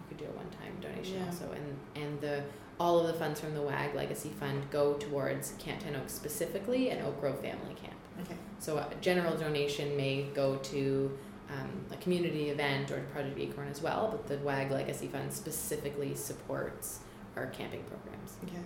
could 0.08 0.18
do 0.18 0.26
a 0.26 0.36
one-time 0.38 0.74
donation 0.82 1.20
Yeah. 1.20 1.26
also 1.26 1.50
and 1.52 2.04
and 2.04 2.22
the 2.22 2.44
all 2.80 3.00
of 3.00 3.08
the 3.08 3.14
funds 3.14 3.40
from 3.40 3.54
the 3.54 3.62
wag 3.62 3.96
legacy 3.96 4.30
fund 4.30 4.64
go 4.72 4.94
towards 4.96 5.54
camp 5.60 5.80
ten 5.82 5.96
oaks 5.96 6.14
specifically 6.14 6.90
and 6.90 7.06
oak 7.06 7.20
grove 7.22 7.40
family 7.40 7.74
camp 7.76 7.94
Okay. 8.22 8.36
so 8.60 8.78
a 8.78 8.88
general 9.02 9.36
donation 9.36 9.96
may 9.98 10.24
go 10.34 10.56
to 10.58 11.18
um, 11.50 11.70
a 11.92 11.98
community 11.98 12.50
event 12.50 12.90
or 12.92 12.96
to 13.00 13.06
project 13.08 13.38
acorn 13.40 13.68
as 13.68 13.82
well 13.82 14.10
but 14.12 14.26
the 14.28 14.38
wag 14.44 14.72
legacy 14.72 15.08
fund 15.08 15.32
specifically 15.32 16.16
supports 16.16 17.00
our 17.36 17.48
camping 17.48 17.84
programs 17.84 18.38
Okay. 18.46 18.64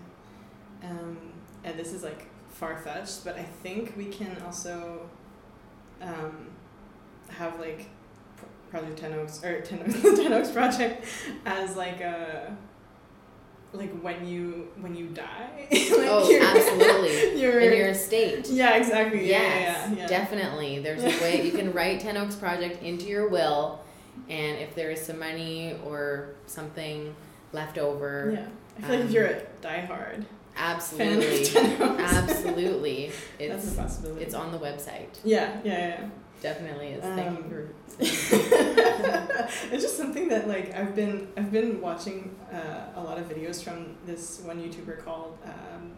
Um, 0.89 1.17
and 1.63 1.77
this 1.77 1.91
is 1.93 2.03
like 2.03 2.27
far 2.49 2.77
fetched, 2.77 3.25
but 3.25 3.37
I 3.37 3.43
think 3.43 3.93
we 3.97 4.05
can 4.05 4.37
also 4.45 5.09
um, 6.01 6.47
have 7.29 7.59
like 7.59 7.87
Project 8.69 8.97
Ten 8.99 9.13
Oaks 9.13 9.43
or 9.43 9.61
Ten 9.69 9.79
Oaks, 9.81 10.01
the 10.01 10.15
Ten 10.15 10.33
Oaks 10.33 10.51
Project 10.51 11.05
as 11.45 11.75
like 11.75 12.01
a 12.01 12.55
like 13.71 13.91
when 14.01 14.25
you 14.27 14.67
when 14.81 14.95
you 14.95 15.07
die. 15.07 15.49
like 15.71 15.87
oh 15.91 16.27
you're- 16.29 16.45
absolutely 16.45 17.39
You're, 17.41 17.59
in 17.59 17.77
your 17.77 17.89
estate 17.89 18.47
yeah, 18.49 18.75
exactly. 18.75 19.27
Yes, 19.27 19.89
Yeah, 19.89 19.89
yeah, 19.93 19.97
yeah. 20.01 20.07
definitely. 20.07 20.79
There's 20.79 21.03
a 21.03 21.21
way 21.21 21.45
you 21.45 21.51
can 21.51 21.71
write 21.73 21.99
Ten 21.99 22.17
Oaks 22.17 22.35
Project 22.35 22.81
into 22.83 23.05
your 23.05 23.27
will, 23.29 23.79
and 24.27 24.57
if 24.57 24.73
there 24.75 24.89
is 24.91 25.01
some 25.01 25.19
money 25.19 25.75
or 25.85 26.29
something 26.47 27.15
left 27.53 27.77
over, 27.77 28.31
Yeah. 28.33 28.47
I 28.77 28.81
feel 28.81 28.89
like 28.91 28.99
if 29.01 29.05
um, 29.07 29.11
you're 29.13 29.25
a 29.27 29.41
diehard 29.61 30.13
fan 30.15 30.25
absolutely, 30.55 31.41
of 31.43 31.49
Ten 31.53 31.81
Oaks, 31.81 32.01
absolutely, 32.01 33.11
that's 33.37 33.65
it's 33.65 33.73
a 33.73 33.77
possibility. 33.77 34.23
it's 34.25 34.33
on 34.33 34.51
the 34.51 34.57
website. 34.59 35.09
yeah, 35.23 35.59
yeah, 35.63 35.77
yeah. 35.99 36.09
Definitely 36.41 36.87
is. 36.89 37.03
Thank 37.03 37.27
Um, 37.27 37.35
you 37.37 37.43
for. 37.49 37.69
it's 39.71 39.83
just 39.83 39.97
something 39.97 40.27
that 40.29 40.47
like 40.47 40.73
I've 40.75 40.95
been 40.95 41.27
I've 41.37 41.51
been 41.51 41.81
watching 41.81 42.35
uh, 42.51 42.85
a 42.95 43.01
lot 43.01 43.17
of 43.17 43.27
videos 43.29 43.63
from 43.63 43.95
this 44.05 44.39
one 44.45 44.59
YouTuber 44.61 45.03
called 45.03 45.37
um, 45.43 45.91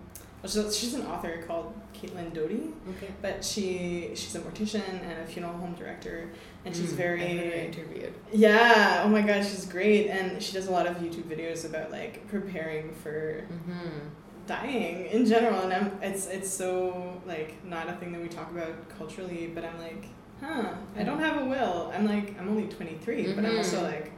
well, 0.43 0.49
she's, 0.51 0.75
she's 0.75 0.93
an 0.95 1.05
author 1.05 1.43
called 1.45 1.71
Caitlin 1.93 2.33
Doughty, 2.33 2.73
Okay. 2.97 3.09
but 3.21 3.45
she 3.45 4.09
she's 4.15 4.33
a 4.35 4.39
mortician 4.39 4.81
and 5.03 5.21
a 5.21 5.25
funeral 5.25 5.53
home 5.53 5.75
director, 5.75 6.31
and 6.65 6.75
she's 6.75 6.93
Mm, 6.93 6.95
very 6.97 7.23
I 7.23 7.27
heard 7.37 7.53
her 7.53 7.59
interviewed. 7.59 8.13
yeah 8.33 9.03
oh 9.05 9.09
my 9.09 9.21
god 9.21 9.43
she's 9.45 9.65
great 9.65 10.07
and 10.07 10.41
she 10.41 10.53
does 10.53 10.67
a 10.67 10.71
lot 10.71 10.87
of 10.87 10.97
YouTube 10.97 11.25
videos 11.25 11.65
about 11.65 11.91
like 11.91 12.27
preparing 12.27 12.93
for 12.95 13.45
Mm-hmm. 13.53 13.99
dying 14.47 15.05
in 15.05 15.25
general 15.27 15.59
and 15.61 15.71
I'm, 15.73 15.91
it's 16.01 16.25
it's 16.25 16.49
so 16.49 17.21
like 17.27 17.63
not 17.63 17.87
a 17.87 17.93
thing 17.93 18.11
that 18.13 18.21
we 18.21 18.27
talk 18.27 18.49
about 18.51 18.73
culturally 18.97 19.51
but 19.53 19.63
I'm 19.63 19.77
like 19.79 20.05
huh 20.41 20.73
I 20.97 21.03
don't 21.03 21.19
have 21.19 21.41
a 21.41 21.45
will 21.45 21.91
I'm 21.95 22.05
like 22.05 22.37
I'm 22.39 22.49
only 22.49 22.67
23 22.67 23.33
but 23.33 23.45
I'm 23.45 23.57
also 23.57 23.77
Mhm. 23.79 23.83
like 23.83 24.11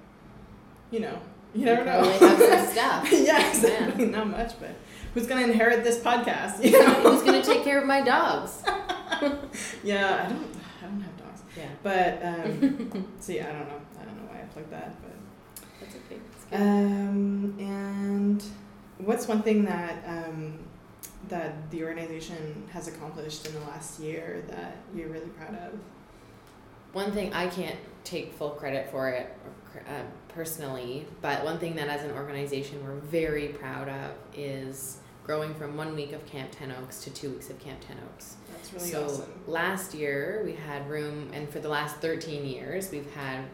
you 0.92 1.00
know 1.02 1.18
you 1.54 1.66
never 1.66 1.84
know 1.86 2.04
have 2.04 2.40
some 2.40 2.66
stuff. 2.74 3.12
yeah 3.12 3.50
exactly 3.50 4.06
not 4.06 4.28
much 4.28 4.60
but 4.60 4.72
who's 5.14 5.28
gonna 5.28 5.42
inherit 5.44 5.84
this 5.84 6.00
podcast 6.00 6.64
you 6.64 6.82
Who's 6.84 7.22
gonna 7.24 7.44
take 7.44 7.64
care 7.64 7.80
of 7.80 7.86
my 7.88 8.02
dogs? 8.02 8.64
yeah 9.84 10.26
I 10.26 10.30
don't 10.30 10.48
I 10.82 10.86
don't 10.88 11.02
have 11.02 11.18
dogs 11.18 11.42
Yeah, 11.58 11.70
but 11.84 12.26
um 12.26 13.08
so 13.20 13.34
yeah 13.34 13.50
I 13.50 13.52
don't 13.54 13.68
know 13.68 13.82
I 14.02 14.06
don't 14.06 14.16
know 14.18 14.28
why 14.32 14.40
I 14.40 14.46
plugged 14.54 14.72
that 14.72 14.96
but 15.02 15.12
that's 15.80 15.96
okay. 15.96 16.20
Um, 16.54 17.56
and 17.60 18.44
what's 19.00 19.28
one 19.28 19.42
thing 19.42 19.66
that 19.66 20.04
um, 20.08 20.60
that 21.30 21.70
the 21.72 21.84
organization 21.84 22.64
has 22.72 22.88
accomplished 22.88 23.48
in 23.48 23.54
the 23.56 23.60
last 23.62 24.00
year 24.00 24.44
that 24.50 24.78
you're 24.96 25.10
really 25.10 25.30
proud 25.30 25.56
of? 25.56 25.80
One 26.94 27.12
thing 27.12 27.34
I 27.34 27.48
can't 27.48 27.78
take 28.04 28.34
full 28.34 28.52
credit 28.52 28.90
for 28.92 29.10
it 29.10 29.36
uh, 29.88 30.02
personally, 30.30 31.06
but 31.22 31.44
one 31.44 31.58
thing 31.60 31.76
that 31.76 31.88
as 31.88 32.04
an 32.04 32.12
organization 32.12 32.84
we're 32.86 32.96
very 32.96 33.50
proud 33.50 33.90
of 33.90 34.12
is 34.36 34.98
growing 35.24 35.54
from 35.56 35.76
one 35.78 35.96
week 35.96 36.12
of 36.14 36.26
Camp 36.26 36.52
Ten 36.52 36.72
Oaks 36.72 37.02
to 37.04 37.10
two 37.10 37.32
weeks 37.32 37.50
of 37.50 37.60
Camp 37.60 37.80
Ten 37.86 37.98
Oaks. 38.06 38.36
That's 38.52 38.74
really 38.74 38.88
so 38.90 39.06
awesome. 39.06 39.32
last 39.48 39.94
year 39.94 40.42
we 40.46 40.54
had 40.54 40.88
room, 40.90 41.30
and 41.34 41.50
for 41.50 41.60
the 41.60 41.70
last 41.70 41.98
13 41.98 42.46
years 42.46 42.92
we've 42.92 43.12
had 43.14 43.46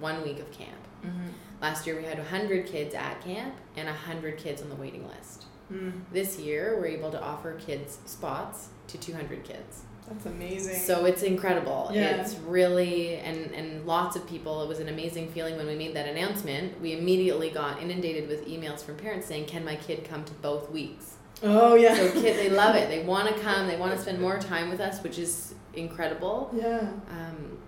one 0.00 0.22
week 0.22 0.40
of 0.40 0.50
camp. 0.50 0.70
Mm-hmm. 1.04 1.28
Last 1.60 1.86
year 1.86 1.96
we 1.96 2.04
had 2.04 2.18
100 2.18 2.66
kids 2.66 2.94
at 2.94 3.20
camp 3.22 3.54
and 3.76 3.86
100 3.86 4.38
kids 4.38 4.60
on 4.62 4.68
the 4.70 4.74
waiting 4.76 5.06
list. 5.06 5.44
Mm, 5.72 5.92
This 6.12 6.38
year 6.38 6.76
we're 6.78 6.86
able 6.86 7.10
to 7.12 7.22
offer 7.22 7.54
kids 7.54 7.98
spots 8.06 8.68
to 8.88 8.98
200 8.98 9.44
kids. 9.44 9.82
That's 10.08 10.26
amazing. 10.26 10.76
So 10.80 11.04
it's 11.06 11.22
incredible. 11.22 11.90
Yeah. 11.92 12.20
It's 12.20 12.34
really 12.36 13.16
and 13.16 13.50
and 13.52 13.86
lots 13.86 14.16
of 14.16 14.26
people. 14.26 14.62
It 14.62 14.68
was 14.68 14.80
an 14.80 14.88
amazing 14.88 15.30
feeling 15.32 15.56
when 15.56 15.66
we 15.66 15.74
made 15.74 15.94
that 15.94 16.08
announcement. 16.08 16.80
We 16.80 16.92
immediately 16.98 17.50
got 17.50 17.80
inundated 17.80 18.28
with 18.28 18.46
emails 18.46 18.84
from 18.84 18.96
parents 18.96 19.26
saying, 19.26 19.46
"Can 19.46 19.64
my 19.64 19.76
kid 19.76 20.04
come 20.04 20.24
to 20.24 20.32
both 20.34 20.70
weeks?" 20.70 21.14
oh 21.42 21.74
yeah. 21.74 21.94
So 21.94 22.10
kid, 22.12 22.36
they 22.36 22.50
love 22.50 22.76
it. 22.76 22.88
They 22.88 23.02
want 23.12 23.34
to 23.34 23.40
come. 23.42 23.66
They 23.66 23.76
want 23.76 23.92
to 23.94 23.98
spend 23.98 24.20
more 24.20 24.38
time 24.38 24.68
with 24.70 24.80
us, 24.80 25.02
which 25.02 25.18
is 25.18 25.54
incredible. 25.74 26.50
yeah. 26.54 26.88
Um, 27.10 27.58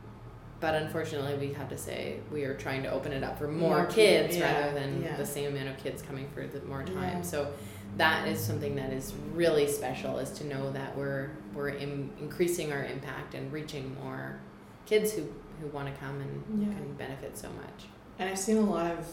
but 0.59 0.75
unfortunately, 0.75 1.37
we 1.49 1.53
have 1.53 1.69
to 1.69 1.77
say 1.77 2.19
we 2.33 2.45
are 2.45 2.55
trying 2.55 2.83
to 2.83 2.91
open 2.91 3.13
it 3.13 3.23
up 3.23 3.39
for 3.39 3.47
more, 3.47 3.77
More 3.83 3.87
kids 3.87 4.35
people, 4.35 4.49
yeah, 4.49 4.61
rather 4.61 4.81
than 4.81 5.03
yeah. 5.03 5.17
the 5.17 5.27
same 5.27 5.55
amount 5.55 5.69
of 5.69 5.77
kids 5.77 6.01
coming 6.01 6.29
for 6.35 6.47
the 6.47 6.61
more 6.67 6.83
time. 6.83 7.19
Yeah. 7.19 7.23
So 7.23 7.53
that 7.97 8.29
is 8.29 8.39
something 8.41 8.75
that 8.77 8.93
is 8.93 9.13
really 9.33 9.67
special 9.67 10.19
is 10.19 10.31
to 10.39 10.47
know 10.47 10.71
that 10.73 10.97
we're 10.97 11.31
we're 11.55 11.71
in, 11.71 12.11
increasing 12.21 12.73
our 12.73 12.85
impact 12.85 13.35
and 13.35 13.51
reaching 13.53 13.95
more 14.03 14.39
kids 14.87 15.13
who 15.13 15.23
who 15.61 15.67
want 15.69 15.93
to 15.93 15.99
come 16.01 16.21
and 16.21 16.61
Yeah. 16.61 16.75
can 16.75 16.93
benefit 16.95 17.37
so 17.39 17.49
much. 17.51 17.87
And 18.19 18.29
I've 18.29 18.39
seen 18.39 18.59
a 18.59 18.61
lot 18.61 18.91
of 18.93 19.07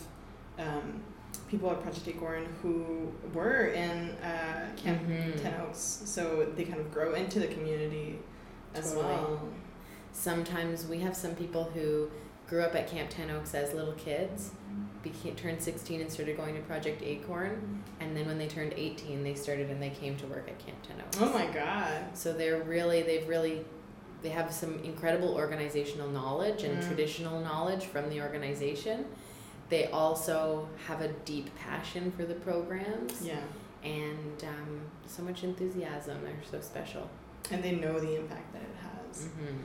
um, 0.60 1.02
people 1.48 1.72
at 1.72 1.82
Project 1.82 2.08
Acorn 2.08 2.46
who 2.62 3.12
were 3.34 3.68
in 3.68 4.10
uh, 4.22 4.68
Camp 4.76 5.02
Mhm. 5.08 5.42
Ten 5.42 5.54
Oaks, 5.62 6.02
so 6.06 6.52
they 6.56 6.66
kind 6.66 6.80
of 6.82 6.92
grow 6.92 7.14
into 7.14 7.40
the 7.40 7.48
community 7.48 8.20
as 8.76 8.92
Totally. 8.94 9.06
well. 9.14 9.40
Sometimes 10.12 10.86
we 10.86 11.00
have 11.00 11.16
some 11.16 11.34
people 11.36 11.64
who 11.74 12.10
grew 12.54 12.62
up 12.62 12.76
at 12.76 12.88
Camp 12.88 13.10
Ten 13.10 13.32
Oaks 13.32 13.56
as 13.56 13.74
little 13.74 13.94
kids, 13.94 14.52
became 15.02 15.36
turned 15.36 15.60
16 15.60 16.02
and 16.02 16.12
started 16.12 16.38
going 16.38 16.54
to 16.54 16.62
Project 16.62 17.02
Acorn, 17.02 17.82
and 18.00 18.16
then 18.16 18.28
when 18.28 18.38
they 18.38 18.48
turned 18.48 18.74
18, 18.78 19.24
they 19.24 19.34
started 19.34 19.72
and 19.72 19.82
they 19.82 19.90
came 19.90 20.16
to 20.18 20.28
work 20.28 20.48
at 20.48 20.60
Camp 20.64 20.78
Ten 20.84 20.98
Oaks. 21.02 21.18
Oh 21.20 21.34
my 21.34 21.48
god. 21.48 22.16
So 22.16 22.32
they're 22.32 22.62
really 22.62 23.02
they've 23.02 23.28
really 23.28 23.66
they 24.22 24.30
have 24.30 24.54
some 24.54 24.80
incredible 24.84 25.34
organizational 25.34 26.08
knowledge 26.10 26.62
and 26.64 26.82
Mm. 26.82 26.88
traditional 26.88 27.42
knowledge 27.42 27.86
from 27.86 28.08
the 28.10 28.22
organization. 28.22 29.06
They 29.70 29.88
also 29.88 30.70
have 30.88 31.02
a 31.02 31.08
deep 31.26 31.50
passion 31.58 32.12
for 32.12 32.24
the 32.24 32.36
programs 32.36 33.26
Yeah. 33.26 33.42
and 33.84 34.44
um, 34.44 34.82
so 35.08 35.24
much 35.24 35.44
enthusiasm. 35.44 36.20
They're 36.24 36.36
so 36.50 36.62
special. 36.62 37.10
And 37.52 37.64
they 37.64 37.72
know 37.72 38.00
the 38.00 38.16
impact 38.16 38.54
that 38.54 38.62
it 38.62 38.76
has. 38.80 39.26
Mm-hmm. 39.26 39.58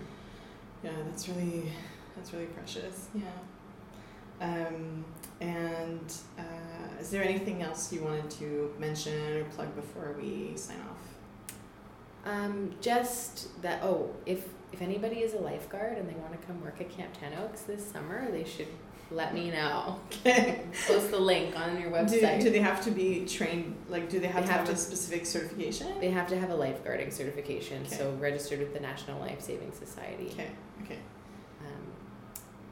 Yeah, 0.85 0.91
that's 1.07 1.29
really 1.29 1.71
that's 2.19 2.33
really 2.33 2.47
precious. 2.47 3.09
Yeah. 3.15 3.23
Um, 4.41 5.05
and 5.41 6.13
uh, 6.39 7.01
is 7.01 7.11
there 7.11 7.23
anything 7.23 7.63
else 7.63 7.93
you 7.93 8.03
wanted 8.03 8.31
to 8.33 8.75
mention 8.79 9.37
or 9.37 9.45
plug 9.45 9.75
before 9.75 10.17
we 10.21 10.53
sign 10.57 10.77
off? 10.91 12.31
Um, 12.33 12.75
just 12.81 13.61
that. 13.63 13.83
Oh, 13.83 14.11
if 14.27 14.45
if 14.73 14.83
anybody 14.83 15.17
is 15.21 15.35
a 15.35 15.39
lifeguard 15.39 15.97
and 15.99 16.09
they 16.09 16.15
want 16.15 16.33
to 16.39 16.47
come 16.47 16.61
work 16.63 16.81
at 16.81 16.91
Camp 16.91 17.11
Ten 17.19 17.33
Oaks 17.39 17.63
this 17.63 17.85
summer, 17.91 18.31
they 18.31 18.45
should 18.45 18.69
let 19.11 19.33
me 19.33 19.51
know. 19.51 19.99
Okay. 20.07 20.63
Post 20.87 21.11
the 21.11 21.19
link 21.19 21.59
on 21.59 21.81
your 21.81 21.91
website. 21.91 22.43
do 22.43 22.51
they 22.51 22.59
have 22.61 22.83
to 22.85 22.91
be 22.91 23.25
trained? 23.25 23.75
Like, 23.89 24.11
do 24.11 24.21
they 24.21 24.27
have 24.27 24.43
They 24.43 24.49
to 24.49 24.53
have 24.59 24.67
have 24.69 24.77
a 24.77 24.79
specific 24.79 25.25
certification? 25.25 25.99
they 26.01 26.11
have 26.11 26.29
to 26.29 26.39
have 26.39 26.51
a 26.51 26.55
lifeguarding 26.55 27.11
certification, 27.13 27.83
Okay. 27.87 27.97
so 27.97 28.13
registered 28.21 28.59
with 28.59 28.75
the 28.75 28.81
National 28.81 29.19
Life 29.21 29.41
Saving 29.41 29.73
Society. 29.73 30.29
Okay. 30.33 30.49
Okay. 30.85 30.99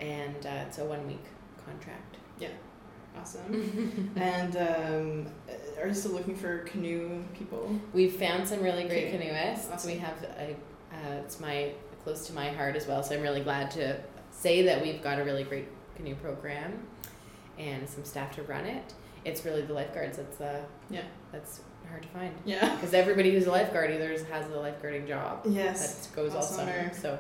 And 0.00 0.44
uh, 0.46 0.64
it's 0.66 0.78
a 0.78 0.84
one 0.84 1.06
week 1.06 1.24
contract. 1.64 2.16
Yeah, 2.38 2.48
awesome. 3.18 4.12
and 4.16 4.56
um, 4.56 5.26
uh, 5.48 5.80
are 5.82 5.88
you 5.88 5.94
still 5.94 6.12
looking 6.12 6.36
for 6.36 6.58
canoe 6.60 7.22
people? 7.34 7.78
We've 7.92 8.12
found 8.14 8.46
some 8.46 8.62
really 8.62 8.84
great 8.84 9.08
Okay. 9.14 9.18
canoeists. 9.18 9.70
Awesome. 9.72 9.90
We 9.90 9.98
have 9.98 10.22
a, 10.22 10.52
uh, 10.92 11.20
it's 11.24 11.40
my 11.40 11.72
close 12.04 12.26
to 12.28 12.32
my 12.32 12.48
heart 12.50 12.76
as 12.76 12.86
well. 12.86 13.02
So 13.02 13.14
I'm 13.14 13.22
really 13.22 13.40
glad 13.42 13.70
to 13.72 13.96
say 14.30 14.62
that 14.62 14.80
we've 14.82 15.02
got 15.02 15.18
a 15.18 15.24
really 15.24 15.44
great 15.44 15.66
canoe 15.96 16.14
program 16.14 16.78
and 17.58 17.88
some 17.88 18.04
staff 18.04 18.34
to 18.36 18.42
run 18.42 18.64
it. 18.66 18.92
It's 19.24 19.44
really 19.44 19.62
the 19.62 19.72
lifeguards 19.72 20.18
that's 20.18 20.40
uh, 20.40 20.60
Yeah. 20.90 21.02
that's 21.32 21.62
hard 21.88 22.02
to 22.02 22.08
find 22.10 22.34
Yeah. 22.44 22.74
because 22.76 22.92
everybody 22.94 23.32
who's 23.32 23.46
a 23.46 23.50
lifeguard 23.50 23.90
either 23.90 24.10
has 24.10 24.46
a 24.46 24.50
lifeguarding 24.50 25.08
job 25.08 25.40
Yes. 25.48 26.06
that 26.06 26.14
goes 26.14 26.34
all 26.34 26.42
summer. 26.42 26.92
So 26.94 27.18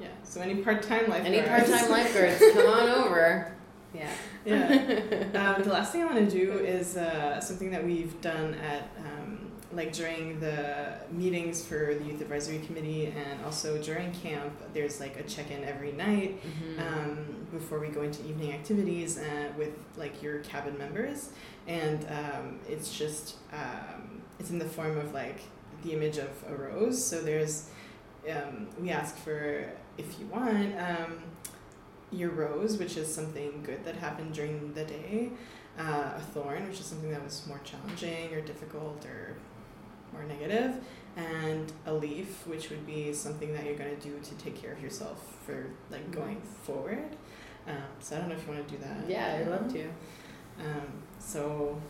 Yeah. 0.00 0.08
So 0.24 0.40
any 0.40 0.56
part-time 0.62 1.08
lifeguards? 1.08 1.26
any 1.26 1.42
part 1.42 1.66
time 1.66 1.90
lifeguards, 1.98 2.38
come 2.52 2.66
on 2.66 2.88
over. 3.04 3.52
Yeah. 3.94 4.10
Yeah. 4.44 5.54
um, 5.56 5.62
the 5.62 5.70
last 5.70 5.92
thing 5.92 6.02
I 6.02 6.06
want 6.06 6.18
to 6.18 6.30
do 6.30 6.52
is 6.52 6.96
uh, 6.96 7.40
something 7.40 7.70
that 7.70 7.84
we've 7.84 8.20
done 8.20 8.54
at 8.54 8.90
um, 8.98 9.50
like 9.72 9.92
during 9.92 10.40
the 10.40 10.94
meetings 11.10 11.64
for 11.64 11.94
the 11.94 12.04
youth 12.04 12.20
advisory 12.20 12.58
committee 12.60 13.06
and 13.06 13.44
also 13.44 13.76
during 13.82 14.12
camp. 14.12 14.52
There's 14.72 15.00
like 15.00 15.18
a 15.18 15.22
check-in 15.24 15.64
every 15.64 15.92
night 15.92 16.40
Mhm. 16.42 16.78
um, 16.86 17.46
before 17.52 17.78
we 17.78 17.88
go 17.88 18.02
into 18.02 18.26
evening 18.26 18.52
activities 18.52 19.18
uh, 19.18 19.48
with 19.58 19.72
like 19.96 20.22
your 20.22 20.38
cabin 20.40 20.76
members, 20.78 21.30
and 21.66 22.06
um, 22.10 22.60
it's 22.68 22.96
just 22.96 23.36
um, 23.52 24.22
it's 24.38 24.50
in 24.50 24.58
the 24.58 24.64
form 24.68 24.96
of 24.98 25.12
like 25.12 25.40
the 25.82 25.92
image 25.92 26.18
of 26.18 26.30
a 26.48 26.54
rose. 26.54 27.02
So 27.04 27.20
there's 27.22 27.70
um, 28.30 28.68
we 28.80 28.90
ask 28.90 29.16
for 29.16 29.70
if 29.98 30.18
you 30.18 30.26
want 30.26 30.74
um, 30.78 31.18
your 32.10 32.30
rose, 32.30 32.78
which 32.78 32.96
is 32.96 33.12
something 33.12 33.62
good 33.64 33.84
that 33.84 33.96
happened 33.96 34.32
during 34.32 34.72
the 34.72 34.84
day, 34.84 35.30
uh, 35.78 36.12
a 36.16 36.20
thorn, 36.32 36.66
which 36.66 36.80
is 36.80 36.86
something 36.86 37.10
that 37.10 37.22
was 37.22 37.46
more 37.46 37.60
challenging 37.64 38.32
or 38.32 38.40
difficult 38.40 39.04
or 39.04 39.34
more 40.12 40.24
negative, 40.24 40.76
and 41.16 41.72
a 41.86 41.92
leaf, 41.92 42.46
which 42.46 42.70
would 42.70 42.86
be 42.86 43.12
something 43.12 43.52
that 43.52 43.64
you're 43.64 43.76
going 43.76 43.94
to 43.94 44.02
do 44.02 44.18
to 44.20 44.34
take 44.36 44.60
care 44.60 44.72
of 44.72 44.82
yourself 44.82 45.36
for 45.44 45.66
like 45.90 46.10
going 46.10 46.40
forward. 46.62 47.16
Um, 47.66 47.76
so 48.00 48.16
I 48.16 48.20
don't 48.20 48.30
know 48.30 48.34
if 48.36 48.46
you 48.46 48.54
want 48.54 48.66
to 48.66 48.74
do 48.74 48.80
that. 48.82 49.08
yeah, 49.08 49.38
I'd 49.40 49.48
love 49.48 49.70
to. 49.72 49.84
Um, 50.60 51.02
so 51.18 51.80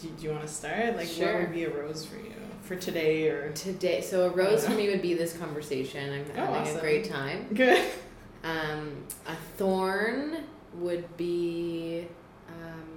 do, 0.00 0.08
do 0.08 0.22
you 0.24 0.30
want 0.30 0.42
to 0.42 0.48
start? 0.48 0.96
Like, 0.96 1.06
Sure. 1.08 1.32
what 1.34 1.42
would 1.42 1.52
be 1.52 1.64
a 1.64 1.70
rose 1.70 2.04
for 2.04 2.16
you 2.16 2.32
for 2.62 2.76
today 2.76 3.28
or? 3.28 3.52
Today, 3.52 4.00
so 4.00 4.26
a 4.26 4.30
rose 4.30 4.64
for 4.64 4.72
me 4.72 4.88
would 4.88 5.02
be 5.02 5.14
this 5.14 5.36
conversation. 5.36 6.12
I'm 6.12 6.24
Oh, 6.32 6.46
having 6.46 6.54
awesome. 6.62 6.76
a 6.78 6.80
great 6.80 7.04
time. 7.08 7.48
Good. 7.54 7.84
Um, 8.44 9.04
a 9.26 9.34
thorn 9.56 10.38
would 10.74 11.16
be 11.16 12.08
um, 12.48 12.88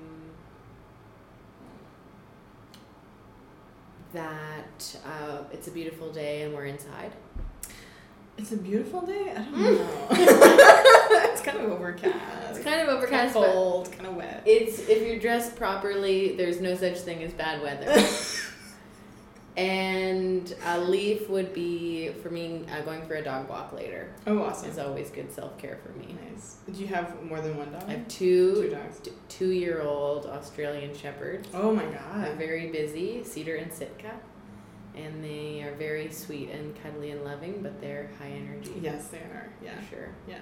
that 4.13 4.97
uh, 5.05 5.43
it's 5.51 5.67
a 5.67 5.71
beautiful 5.71 6.11
day 6.11 6.43
and 6.43 6.53
we're 6.53 6.65
inside. 6.65 7.11
It's 8.37 8.51
a 8.51 8.57
beautiful 8.57 9.01
day. 9.01 9.31
I 9.31 9.41
don't 9.41 9.53
Mm. 9.53 9.77
know. 9.77 10.07
it's 11.31 11.41
kind 11.41 11.57
of 11.59 11.71
overcast. 11.71 12.15
It's 12.51 12.59
kind 12.63 12.81
of 12.81 12.87
Kind 12.87 12.89
overcast, 12.89 13.35
of 13.35 13.43
cold, 13.45 13.91
kind 13.93 14.07
of 14.07 14.15
wet. 14.15 14.43
it's 14.45 14.79
if 14.89 15.05
you're 15.07 15.19
dressed 15.19 15.55
properly, 15.55 16.35
there's 16.35 16.59
no 16.61 16.75
such 16.75 16.97
thing 16.99 17.23
as 17.23 17.33
bad 17.33 17.61
weather. 17.61 17.85
and 19.57 20.53
a 20.65 20.79
leaf 20.81 21.29
would 21.29 21.53
be 21.53 22.09
for 22.21 22.29
me 22.29 22.65
uh, 22.71 22.81
going 22.81 23.05
for 23.07 23.15
a 23.15 23.23
dog 23.23 23.47
walk 23.49 23.71
later. 23.71 24.11
Oh, 24.27 24.41
awesome. 24.43 24.69
Is 24.69 24.77
always 24.79 25.09
good 25.09 25.31
self 25.31 25.57
care 25.57 25.77
for 25.83 25.97
me. 25.97 26.15
Nice. 26.29 26.57
Do 26.71 26.73
you 26.81 26.87
have 26.87 27.23
more 27.23 27.39
than 27.39 27.55
one 27.57 27.71
dog? 27.71 27.83
I 27.87 27.91
have 27.93 28.07
Two 28.09 28.55
two 28.55 28.69
dogs. 28.69 28.99
two 29.29 29.51
year 29.51 29.81
old 29.81 30.25
Australian 30.25 30.93
shepherds. 30.95 31.47
Oh 31.53 31.73
my 31.73 31.85
god. 31.85 32.35
very 32.37 32.67
busy, 32.69 33.23
Cedar 33.23 33.55
and 33.55 33.71
Sitka, 33.71 34.11
and 34.97 35.23
they 35.23 35.61
are 35.63 35.73
very 35.75 36.11
sweet 36.11 36.49
and 36.49 36.75
cuddly 36.81 37.11
and 37.11 37.23
loving, 37.23 37.61
but 37.61 37.79
they're 37.81 38.09
high 38.19 38.29
energy. 38.31 38.73
Yes, 38.81 39.07
they 39.07 39.17
are. 39.19 39.49
Yeah. 39.63 39.79
for 39.81 39.89
sure. 39.89 40.09
Yeah. 40.27 40.39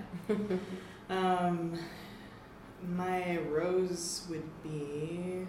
Um, 1.10 1.78
my 2.96 3.38
rose 3.50 4.26
would 4.30 4.44
be. 4.64 5.46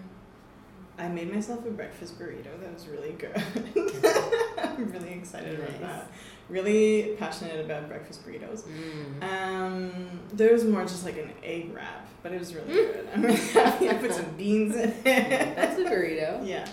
I 0.97 1.09
made 1.09 1.33
myself 1.33 1.65
a 1.65 1.71
breakfast 1.71 2.17
burrito 2.17 2.57
that 2.61 2.73
was 2.73 2.87
really 2.87 3.11
good. 3.13 3.35
I'm 4.57 4.89
really 4.91 5.11
excited 5.13 5.59
Nice. 5.59 5.67
about 5.69 5.81
that. 5.81 6.11
Really 6.47 7.15
passionate 7.19 7.65
about 7.65 7.89
breakfast 7.89 8.25
burritos. 8.25 8.63
Mm. 8.63 9.23
Um, 9.23 9.91
there 10.31 10.53
was 10.53 10.63
more 10.63 10.83
just 10.83 11.03
like 11.03 11.17
an 11.17 11.31
egg 11.43 11.73
wrap, 11.73 12.07
but 12.23 12.31
it 12.31 12.39
was 12.39 12.55
really 12.55 12.73
good. 12.73 13.09
I'm 13.13 13.23
really 13.23 13.35
happy. 13.35 13.89
I 13.89 13.95
put 13.95 14.13
some 14.13 14.29
beans 14.37 14.73
in 14.75 14.89
it. 14.89 15.03
That's 15.03 15.77
a 15.79 15.83
burrito. 15.83 16.45
Yeah. 16.47 16.65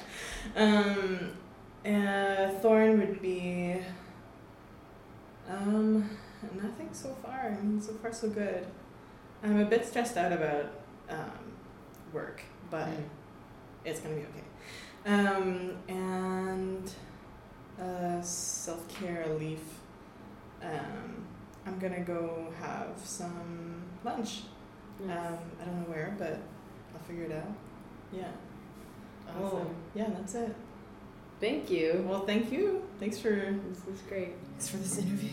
Um, 0.56 1.32
uh, 1.84 2.48
thorn 2.60 2.98
would 2.98 3.20
be. 3.22 3.76
Um, 5.48 6.08
nothing 6.60 6.88
so 6.92 7.14
far. 7.22 7.54
I 7.58 7.62
mean, 7.62 7.80
so 7.80 7.92
far 7.94 8.12
so 8.12 8.28
good. 8.30 8.66
I'm 9.42 9.58
a 9.60 9.64
bit 9.64 9.84
stressed 9.86 10.16
out 10.16 10.32
about 10.32 10.66
um, 11.10 11.52
work, 12.12 12.42
but 12.70 12.86
Mm. 12.88 13.04
it's 13.84 14.00
gonna 14.00 14.14
be 14.14 14.22
okay. 14.22 14.44
Um, 15.04 15.76
and 15.88 16.90
uh, 17.80 18.20
self 18.22 18.86
care 18.88 19.26
leaf. 19.38 19.80
Um, 20.62 21.26
I'm 21.66 21.78
gonna 21.80 22.00
go 22.04 22.52
have 22.60 22.96
some 23.02 23.82
lunch. 24.04 24.42
Um, 25.02 25.10
I 25.10 25.64
don't 25.64 25.80
know 25.80 25.90
where, 25.92 26.14
but 26.18 26.38
I'll 26.94 27.00
figure 27.00 27.24
it 27.24 27.32
out. 27.32 27.52
Yeah. 28.12 28.28
awesome. 29.28 29.42
Well, 29.42 29.70
yeah, 29.94 30.10
that's 30.10 30.34
it. 30.36 30.54
Thank 31.42 31.70
you. 31.72 32.04
Well, 32.08 32.24
thank 32.24 32.52
you. 32.52 32.84
Thanks 33.00 33.18
for 33.18 33.30
This 33.30 33.96
is 33.96 34.00
great. 34.08 34.34
thanks 34.50 34.68
for 34.68 34.76
this 34.76 34.96
interview. 34.98 35.28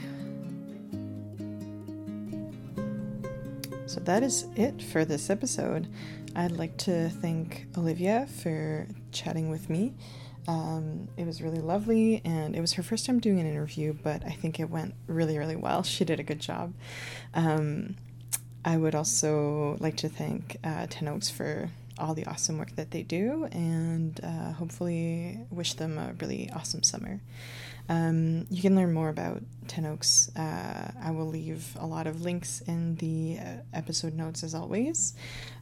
So 3.86 4.00
that 4.00 4.24
is 4.24 4.48
it 4.56 4.82
for 4.82 5.06
this 5.06 5.30
episode. 5.30 5.88
I'd 6.36 6.54
like 6.54 6.76
to 6.78 7.10
thank 7.10 7.68
Olivia 7.78 8.26
for 8.42 8.88
chatting 9.12 9.52
with 9.52 9.70
me. 9.70 9.94
Um, 10.48 11.10
it 11.16 11.28
was 11.28 11.44
really 11.44 11.60
lovely, 11.60 12.24
and 12.26 12.56
it 12.56 12.62
was 12.62 12.74
her 12.74 12.82
first 12.82 13.06
time 13.06 13.20
doing 13.20 13.40
an 13.40 13.46
interview, 13.46 13.94
but 13.94 14.26
I 14.26 14.32
think 14.32 14.60
it 14.60 14.72
went 14.72 14.96
really, 15.06 15.38
really 15.38 15.56
well. 15.56 15.84
She 15.84 16.06
did 16.06 16.20
a 16.20 16.24
good 16.24 16.40
job. 16.40 16.74
Um, 17.36 17.98
I 18.66 18.78
would 18.78 18.96
also 18.96 19.78
like 19.80 19.98
to 19.98 20.10
thank 20.10 20.58
uh, 20.64 20.88
Ten 20.90 21.08
Oaks 21.08 21.30
for 21.30 21.70
all 22.00 22.14
the 22.14 22.26
awesome 22.26 22.58
work 22.58 22.76
that 22.76 22.92
they 22.92 23.04
do, 23.04 23.48
and 23.52 24.20
uh, 24.24 24.54
hopefully 24.54 25.40
wish 25.50 25.74
them 25.74 25.98
a 25.98 26.14
really 26.20 26.50
awesome 26.54 26.84
summer. 26.84 27.22
Um, 27.90 28.46
you 28.52 28.62
can 28.62 28.76
learn 28.76 28.94
more 28.94 29.10
about 29.10 29.42
Ten 29.68 29.84
Oaks. 29.86 30.30
Uh, 30.36 30.92
I 31.04 31.10
will 31.10 31.26
leave 31.26 31.76
a 31.80 31.88
lot 31.88 32.06
of 32.06 32.22
links 32.22 32.62
in 32.62 32.96
the 32.98 33.40
uh, 33.40 33.62
episode 33.74 34.14
notes 34.14 34.44
as 34.44 34.54
always. 34.54 35.16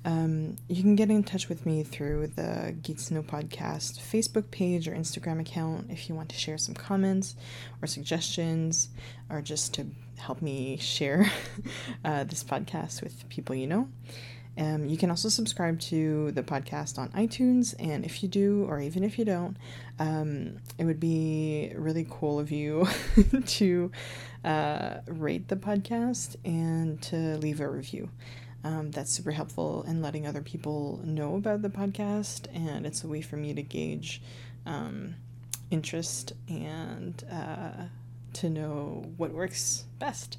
Um, 0.04 0.58
you 0.68 0.82
can 0.82 0.98
get 0.98 1.10
in 1.10 1.24
touch 1.24 1.48
with 1.48 1.66
me 1.66 1.84
through 1.84 2.28
the 2.28 2.76
Geeks 2.82 3.12
Know 3.12 3.24
Podcast 3.24 4.00
Facebook 4.00 4.52
page 4.52 4.90
or 4.90 4.92
Instagram 4.92 5.40
account 5.40 5.88
if 5.90 6.10
you 6.10 6.16
want 6.16 6.28
to 6.30 6.36
share 6.36 6.58
some 6.58 6.76
comments 6.76 7.38
or 7.82 7.88
suggestions 7.88 8.90
or 9.30 9.42
just 9.42 9.74
to 9.76 9.88
help 10.18 10.42
me 10.42 10.78
share 10.78 11.32
uh, 12.06 12.26
this 12.26 12.44
podcast 12.44 13.02
with 13.02 13.28
people 13.30 13.56
you 13.56 13.68
know. 13.68 13.88
Um, 14.58 14.86
you 14.86 14.97
can 14.97 15.10
also 15.10 15.30
subscribe 15.30 15.80
to 15.82 16.32
the 16.32 16.41
podcast 16.41 16.97
on 16.97 17.10
iTunes, 17.10 17.76
and 17.80 18.03
if 18.03 18.24
you 18.24 18.30
do, 18.30 18.66
or 18.68 18.80
even 18.80 19.03
if 19.03 19.20
you 19.20 19.26
don't, 19.26 19.55
um, 19.99 20.58
it 20.78 20.86
would 20.86 20.99
be 20.99 21.72
really 21.76 22.08
cool 22.10 22.39
of 22.39 22.51
you 22.51 22.88
to 23.45 23.91
uh, 24.43 24.97
rate 25.08 25.47
the 25.47 25.55
podcast 25.55 26.36
and 26.43 27.01
to 27.03 27.38
leave 27.38 27.60
a 27.60 27.70
review. 27.70 28.10
Um, 28.64 28.91
that's 28.91 29.12
super 29.12 29.32
helpful 29.32 29.86
in 29.88 30.01
letting 30.01 30.26
other 30.26 30.41
people 30.41 30.99
know 31.03 31.36
about 31.36 31.62
the 31.62 31.70
podcast, 31.70 32.47
and 32.53 32.86
it's 32.86 33.03
a 33.03 33.08
way 33.08 33.22
for 33.22 33.38
me 33.38 33.53
to 33.53 33.62
gauge 33.62 34.22
um, 34.66 35.16
interest 35.70 36.34
and 36.49 37.24
uh, 37.32 37.86
to 38.34 38.49
know 38.49 39.05
what 39.18 39.32
works 39.32 39.86
best, 39.99 40.38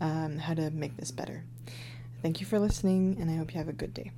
um, 0.00 0.38
how 0.38 0.54
to 0.54 0.70
make 0.70 0.96
this 0.96 1.10
better. 1.10 1.44
Thank 2.22 2.40
you 2.40 2.46
for 2.46 2.58
listening, 2.58 3.16
and 3.20 3.30
I 3.30 3.36
hope 3.36 3.54
you 3.54 3.58
have 3.58 3.68
a 3.68 3.72
good 3.72 3.94
day. 3.94 4.10